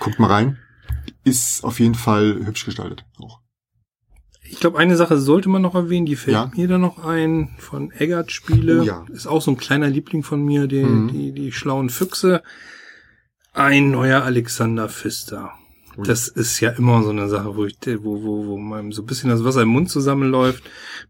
[0.00, 0.58] guckt mal rein.
[1.22, 3.04] Ist auf jeden Fall hübsch gestaltet.
[3.20, 3.39] Auch.
[4.52, 6.50] Ich glaube, eine Sache sollte man noch erwähnen, die fällt Ja.
[6.56, 8.80] mir da noch ein, von Eggert Spiele.
[8.80, 9.04] Oh ja.
[9.12, 11.08] Ist auch so ein kleiner Liebling von mir, die, Mhm.
[11.12, 12.42] die, die schlauen Füchse.
[13.52, 15.52] Ein neuer Alexander Pfister.
[15.96, 16.04] Ui.
[16.04, 19.06] Das ist ja immer so eine Sache, wo ich, wo, wo, wo meinem so ein
[19.06, 20.64] bisschen das Wasser im Mund zusammenläuft.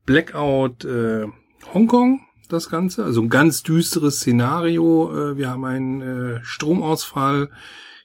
[0.05, 1.27] Blackout, äh,
[1.73, 2.21] Hongkong,
[2.51, 3.05] das Ganze.
[3.05, 5.13] Also ein ganz düsteres Szenario.
[5.33, 7.49] Äh, wir haben einen äh, Stromausfall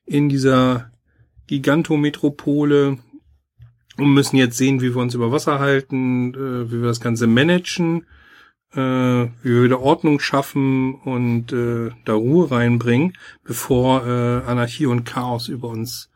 [0.05, 0.91] in dieser
[1.47, 2.97] Gigantometropole
[3.97, 7.27] und müssen jetzt sehen, wie wir uns über Wasser halten, äh, wie wir das Ganze
[7.27, 8.05] managen,
[8.73, 15.05] äh, wie wir wieder Ordnung schaffen und äh, da Ruhe reinbringen, bevor äh, Anarchie und
[15.05, 16.09] Chaos über uns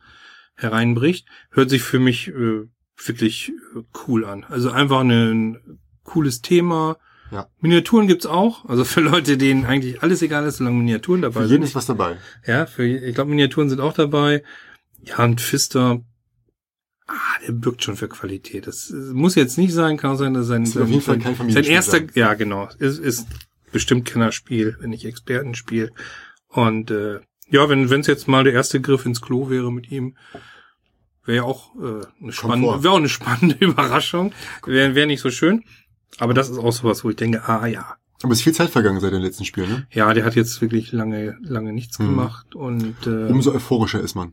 [0.54, 1.26] hereinbricht.
[1.50, 2.66] Hört sich für mich äh,
[3.04, 4.44] wirklich äh, cool an.
[4.44, 6.98] Also einfach ein cooles Thema.
[7.30, 7.46] Ja.
[7.60, 11.46] Miniaturen gibt's auch, also für Leute, denen eigentlich alles egal ist, solange Miniaturen dabei Für
[11.46, 11.52] sind.
[11.52, 12.16] jeden ist was dabei.
[12.44, 14.42] Ja, für, ich glaube, Miniaturen sind auch dabei.
[15.04, 16.02] Ja, und Pfister,
[17.10, 18.66] ah, der birgt schon für Qualität.
[18.66, 21.64] Das muss jetzt nicht sein, kann sein, dass sein, Ist auf jeden Fall kein sein
[21.64, 22.10] erster, sein.
[22.14, 23.26] ja, genau, ist, ist
[23.72, 25.92] bestimmt Kennerspiel, wenn nicht Expertenspiel.
[26.48, 29.90] Und äh, ja, wenn wenn es jetzt mal der erste Griff ins Klo wäre mit
[29.90, 30.16] ihm,
[31.24, 34.32] wäre ja auch äh, eine spannende, wäre auch eine spannende Überraschung.
[34.64, 35.64] Wäre wär nicht so schön.
[36.18, 38.70] Aber das ist auch sowas, wo ich denke, ah ja, Aber es ist viel Zeit
[38.70, 39.86] vergangen seit dem letzten Spiel, ne?
[39.90, 42.04] ja, der hat jetzt wirklich lange, lange nichts Mhm.
[42.06, 44.32] gemacht und äh, Umso euphorischer ist man.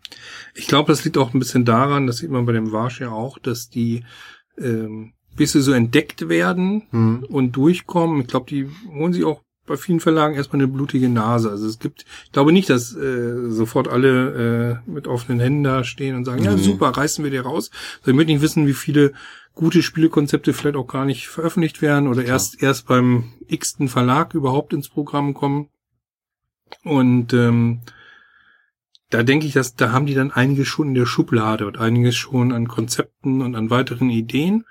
[0.55, 3.11] ich glaube, das liegt auch ein bisschen daran, das sieht man bei dem Warsch ja
[3.11, 4.03] auch, dass die
[4.57, 7.23] ähm, bis sie so entdeckt werden Hm.
[7.29, 8.21] und durchkommen.
[8.21, 11.49] Ich glaube, die holen sich auch bei vielen Verlagen erstmal eine blutige Nase.
[11.51, 15.83] Also es gibt, ich glaube nicht, dass äh, sofort alle äh, mit offenen Händen da
[15.83, 16.63] stehen und sagen, ja Nee.
[16.63, 17.69] super, reißen wir dir raus.
[17.99, 19.11] Also ich möchte nicht wissen, wie viele
[19.57, 24.71] gute Spielekonzepte vielleicht auch gar nicht veröffentlicht werden oder erst erst beim x-ten Verlag überhaupt
[24.71, 25.69] ins Programm kommen.
[26.83, 27.81] Und ähm,
[29.09, 32.15] da denke ich, dass da haben die dann einiges schon in der Schublade und einiges
[32.15, 34.65] schon an Konzepten und an weiteren Ideen.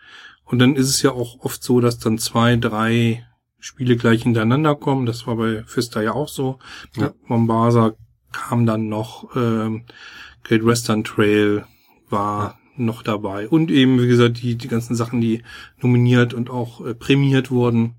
[0.45, 3.27] Und dann ist es ja auch oft so, dass dann zwei, drei
[3.59, 5.07] Spiele gleich hintereinander kommen.
[5.07, 6.61] Das war bei Fister ja auch so.
[6.95, 7.13] Ja.
[7.25, 7.95] Mombasa
[8.31, 9.85] kam dann noch, ähm,
[10.45, 11.67] Great Western Trail
[12.09, 13.49] war noch dabei.
[13.49, 15.43] Und eben, wie gesagt, die, die ganzen Sachen, die
[15.81, 17.95] nominiert und auch äh, prämiert wurden.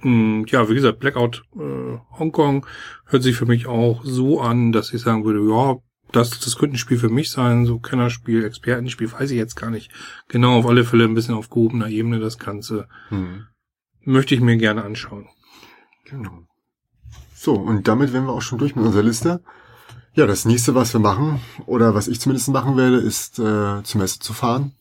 [0.00, 2.66] Mm, Ja, wie gesagt, Blackout äh, Hongkong
[3.06, 5.78] hört sich für mich auch so an, dass ich sagen würde, ja,
[6.12, 9.70] das, das könnte ein Spiel für mich sein, so Kennerspiel, Expertenspiel, weiß ich jetzt gar
[9.70, 9.90] nicht.
[10.28, 12.88] Genau, auf alle Fälle ein bisschen auf gehobener Ebene das Ganze.
[13.08, 13.46] Hm.
[14.04, 15.28] Möchte ich mir gerne anschauen.
[16.04, 16.46] Genau.
[17.34, 19.42] So, und damit wären wir auch schon durch mit unserer Liste.
[20.14, 24.00] Ja, das nächste, was wir machen, oder was ich zumindest machen werde, ist äh, zur
[24.00, 24.72] Messe zu fahren.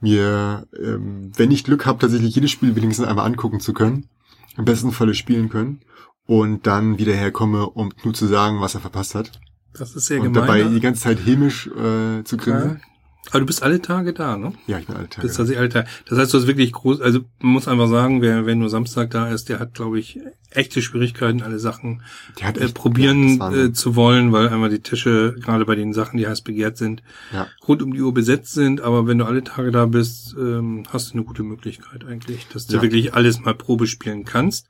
[0.00, 4.08] Mir, ähm, wenn ich Glück habe, tatsächlich jedes Spiel wenigstens einmal angucken zu können.
[4.56, 5.82] Im besten Falle spielen können.
[6.26, 9.32] Und dann wieder herkomme, um nur zu sagen, was er verpasst hat.
[9.74, 10.46] Das ist sehr und gemein.
[10.46, 10.70] dabei ne?
[10.70, 12.80] die ganze Zeit hämisch äh, zu grinsen.
[13.28, 14.54] Aber du bist alle Tage da, ne?
[14.66, 15.26] Ja, ich bin alle Tage.
[15.26, 15.86] Bist tatsächlich alle Tage.
[16.08, 19.10] Das heißt, du hast wirklich groß, also man muss einfach sagen, wer, wer nur Samstag
[19.10, 20.18] da ist, der hat, glaube ich,
[20.50, 22.02] echte Schwierigkeiten, alle Sachen
[22.40, 26.16] äh, echt- probieren ja, äh, zu wollen, weil einmal die Tische, gerade bei den Sachen,
[26.16, 27.02] die heiß begehrt sind,
[27.32, 27.46] Ja.
[27.68, 28.80] rund um die Uhr besetzt sind.
[28.80, 32.66] Aber wenn du alle Tage da bist, ähm, hast du eine gute Möglichkeit eigentlich, dass
[32.66, 32.82] du Ja.
[32.82, 34.66] wirklich alles mal Probe spielen kannst.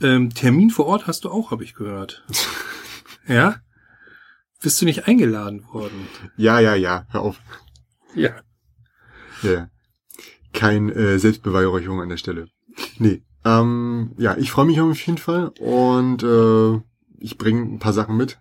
[0.00, 2.24] Ähm, Termin vor Ort hast du auch, habe ich gehört.
[3.28, 3.56] ja?
[4.60, 6.08] Bist du nicht eingeladen worden?
[6.36, 7.36] ja, ja, ja, hör auf.
[8.14, 8.30] Ja.
[9.42, 9.68] Ja.
[10.52, 12.48] Kein äh, Selbstbeweihräucherung an der Stelle.
[12.98, 13.22] Nee.
[13.44, 16.80] Ähm, ja, ich freue mich auf jeden Fall und äh,
[17.18, 18.38] ich bringe ein paar Sachen mit.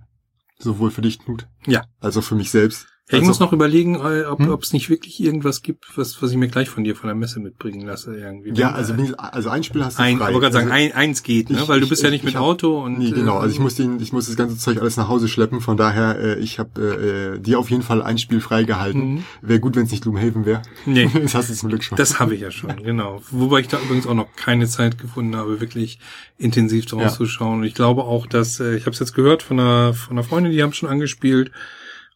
[0.60, 1.86] Sowohl für dich, Knut, Ja.
[2.00, 2.88] als auch für mich selbst.
[3.12, 4.54] Ja, ich Also- muss noch überlegen, äh, ob Hm?
[4.62, 7.40] es nicht wirklich irgendwas gibt, was, was ich mir gleich von dir von der Messe
[7.42, 8.54] mitbringen lasse irgendwie.
[8.54, 10.28] Ja, also, äh, also ein Spiel hast du ein, frei.
[10.30, 11.60] aber gerade sagen, also, ein, eins geht, ne?
[11.62, 13.38] ich- Weil du ich- bist ja ich- nicht mit ich hab- Auto und Nee, genau.
[13.38, 15.60] äh, Also ich muss den, ich muss das ganze Zeug alles nach Hause schleppen.
[15.60, 19.16] Von daher, äh, ich habe äh, dir auf jeden Fall ein Spiel freigehalten.
[19.16, 19.24] Mhm.
[19.42, 20.62] Wäre gut, wenn es nicht Gloomhaven wäre.
[20.86, 21.10] Nee.
[21.22, 21.98] das hast du zum Glück schon.
[21.98, 23.22] Das habe ich ja schon, genau.
[23.30, 26.00] Wobei ich da übrigens auch noch keine Zeit gefunden habe, wirklich
[26.38, 27.10] intensiv drauf Ja.
[27.10, 27.60] zu schauen.
[27.60, 30.24] Und ich glaube auch, dass, äh, ich habe es jetzt gehört von einer, von einer
[30.24, 31.52] Freundin, die haben schon angespielt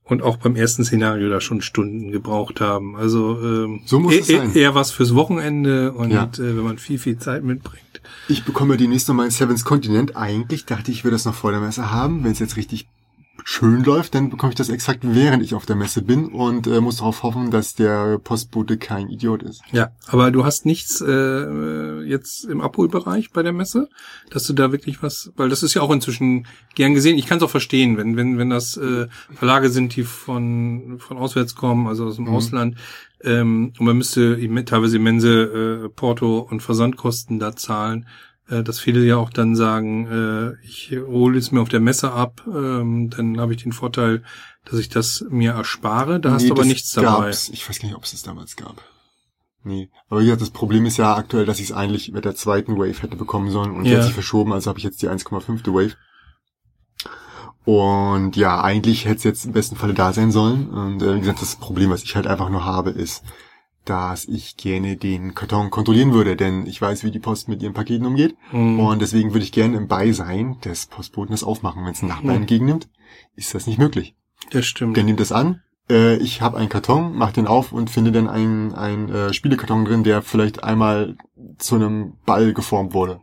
[0.06, 2.96] und auch beim ersten Szenario da schon Stunden gebraucht haben.
[2.96, 4.54] Also ähm, So muss eher, es sein.
[4.56, 6.24] eher was fürs Wochenende und Ja.
[6.26, 7.82] äh, wenn man viel, viel Zeit mitbringt.
[8.28, 10.16] Ich bekomme demnächst noch mal ein Seven's Continent.
[10.16, 12.24] Eigentlich dachte ich, ich würde das noch vor der Messe haben.
[12.24, 12.88] Wenn es jetzt richtig
[13.48, 16.82] schön läuft, dann bekomme ich das exakt während ich auf der Messe bin und äh,
[16.82, 19.62] muss darauf hoffen, dass der Postbote kein Idiot ist.
[19.72, 23.88] Ja, aber du hast nichts äh, jetzt im Abholbereich bei der Messe,
[24.32, 27.20] dass du da wirklich was, weil das ist ja auch inzwischen gern gesehen.
[27.20, 31.18] Ich kann es auch verstehen, wenn wenn wenn das äh, Verlage sind, die von von
[31.18, 32.34] auswärts kommen, also aus dem Mhm.
[32.34, 32.78] Ausland,
[33.24, 38.08] ähm, und man müsste teilweise immense äh, Porto und Versandkosten da zahlen.
[38.48, 42.12] Äh, dass viele ja auch dann sagen, äh, ich hole es mir auf der Messe
[42.12, 44.24] ab, ähm, dann habe ich den Vorteil,
[44.66, 46.20] dass ich das mir erspare.
[46.20, 47.26] Da hast Nee, du aber nichts dabei.
[47.28, 47.50] gab's.
[47.50, 48.84] Ich weiß gar nicht, ob es das damals gab.
[49.64, 49.90] Nee.
[50.10, 52.78] Aber wie gesagt, das Problem ist ja aktuell, dass ich es eigentlich mit der zweiten
[52.78, 53.98] Wave hätte bekommen sollen und die Ja.
[53.98, 55.74] hat sich verschoben, also habe ich jetzt die 1,5.
[55.74, 55.96] Wave.
[57.64, 60.70] Und ja, eigentlich hätte es jetzt im besten Falle da sein sollen.
[60.70, 63.24] Und äh, wie gesagt, das Problem, was ich halt einfach nur habe, ist,
[63.86, 67.74] dass ich gerne den Karton kontrollieren würde, denn ich weiß, wie die Post mit ihren
[67.74, 68.36] Paketen umgeht.
[68.52, 68.80] Mhm.
[68.80, 71.86] Und deswegen würde ich gerne im Beisein des Postboten das aufmachen.
[71.86, 72.42] Wenn es ein Nachbar Mhm.
[72.42, 72.90] entgegennimmt,
[73.36, 74.16] ist das nicht möglich.
[74.52, 74.98] Das stimmt.
[74.98, 75.62] Der nimmt das an.
[75.90, 79.86] Äh, ich habe einen Karton, mach den auf und finde dann einen, einen äh, Spielekarton
[79.86, 81.16] drin, der vielleicht einmal
[81.60, 83.20] zu einem Ball geformt wurde.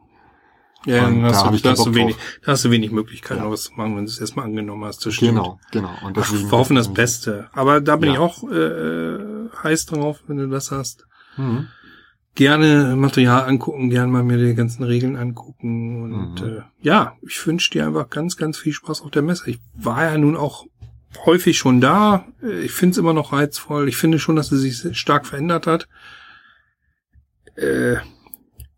[0.85, 2.71] Ja, Und dann da hast, hab du, ich da, hast du wenig, da hast du
[2.73, 3.49] wenig Möglichkeiten, Ja.
[3.51, 5.05] was zu machen, wenn du es erstmal angenommen hast.
[5.07, 5.31] Das stimmt.
[5.33, 5.91] Genau, genau.
[6.05, 7.49] Und Ach, deswegen, wir hoffen das Beste.
[7.53, 8.15] Aber da bin Ja.
[8.15, 9.17] ich auch äh,
[9.63, 11.07] heiß drauf, wenn du das hast.
[11.37, 11.69] Mhm.
[12.35, 16.03] Gerne Material angucken, gerne mal mir die ganzen Regeln angucken.
[16.03, 16.49] Und Mhm.
[16.49, 19.51] äh, ja, ich wünsche dir einfach ganz, ganz viel Spaß auf der Messe.
[19.51, 20.65] Ich war ja nun auch
[21.27, 22.25] häufig schon da.
[22.43, 23.89] Äh, Ich finde es immer noch reizvoll.
[23.89, 25.89] Ich finde schon, dass sie sich stark verändert hat.
[27.57, 27.97] Äh,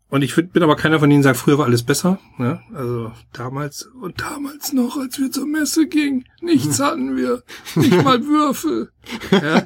[0.09, 2.19] und ich bin aber keiner von denen, sagt, früher war alles besser.
[2.37, 2.61] Ne?
[2.73, 7.43] Also damals und damals noch, als wir zur Messe gingen, nichts hatten wir,
[7.75, 8.91] nicht mal Würfel.
[9.31, 9.63] Ja,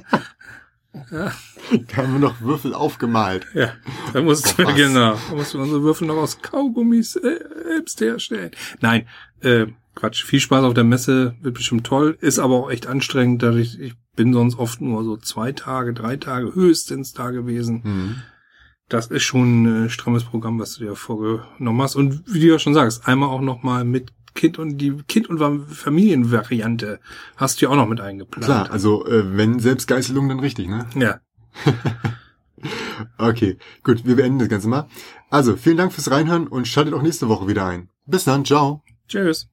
[0.92, 3.46] Da haben wir noch Würfel aufgemalt.
[3.54, 3.74] ja
[4.14, 4.76] da mussten wir, was?
[4.76, 8.52] genau, da mussten wir unsere Würfel noch aus Kaugummis äh, selbst herstellen.
[8.82, 9.08] Nein,
[9.42, 13.44] äh, Quatsch, viel Spaß auf der Messe, wird bestimmt toll, ist aber auch echt anstrengend,
[13.44, 17.82] dadurch, ich bin sonst oft nur so zwei Tage, drei Tage höchstens da gewesen.
[17.84, 18.16] Mhm.
[18.88, 21.96] Das ist schon ein äh, strammes Programm, was du dir vorgenommen hast.
[21.96, 25.30] Und wie du ja schon sagst, einmal auch noch mal mit Kind und die Kind-
[25.30, 27.00] und Familienvariante
[27.38, 28.46] hast du ja auch noch mit eingeplant.
[28.46, 30.86] Klar, also äh, wenn Selbstgeißelung, dann richtig, ne?
[30.96, 31.20] Ja.
[33.18, 34.88] Okay, gut, wir beenden das Ganze mal.
[35.30, 37.90] Also, vielen Dank fürs Reinhören und schaltet auch nächste Woche wieder ein.
[38.06, 38.84] Bis dann, ciao.
[39.08, 39.50] Tschüss.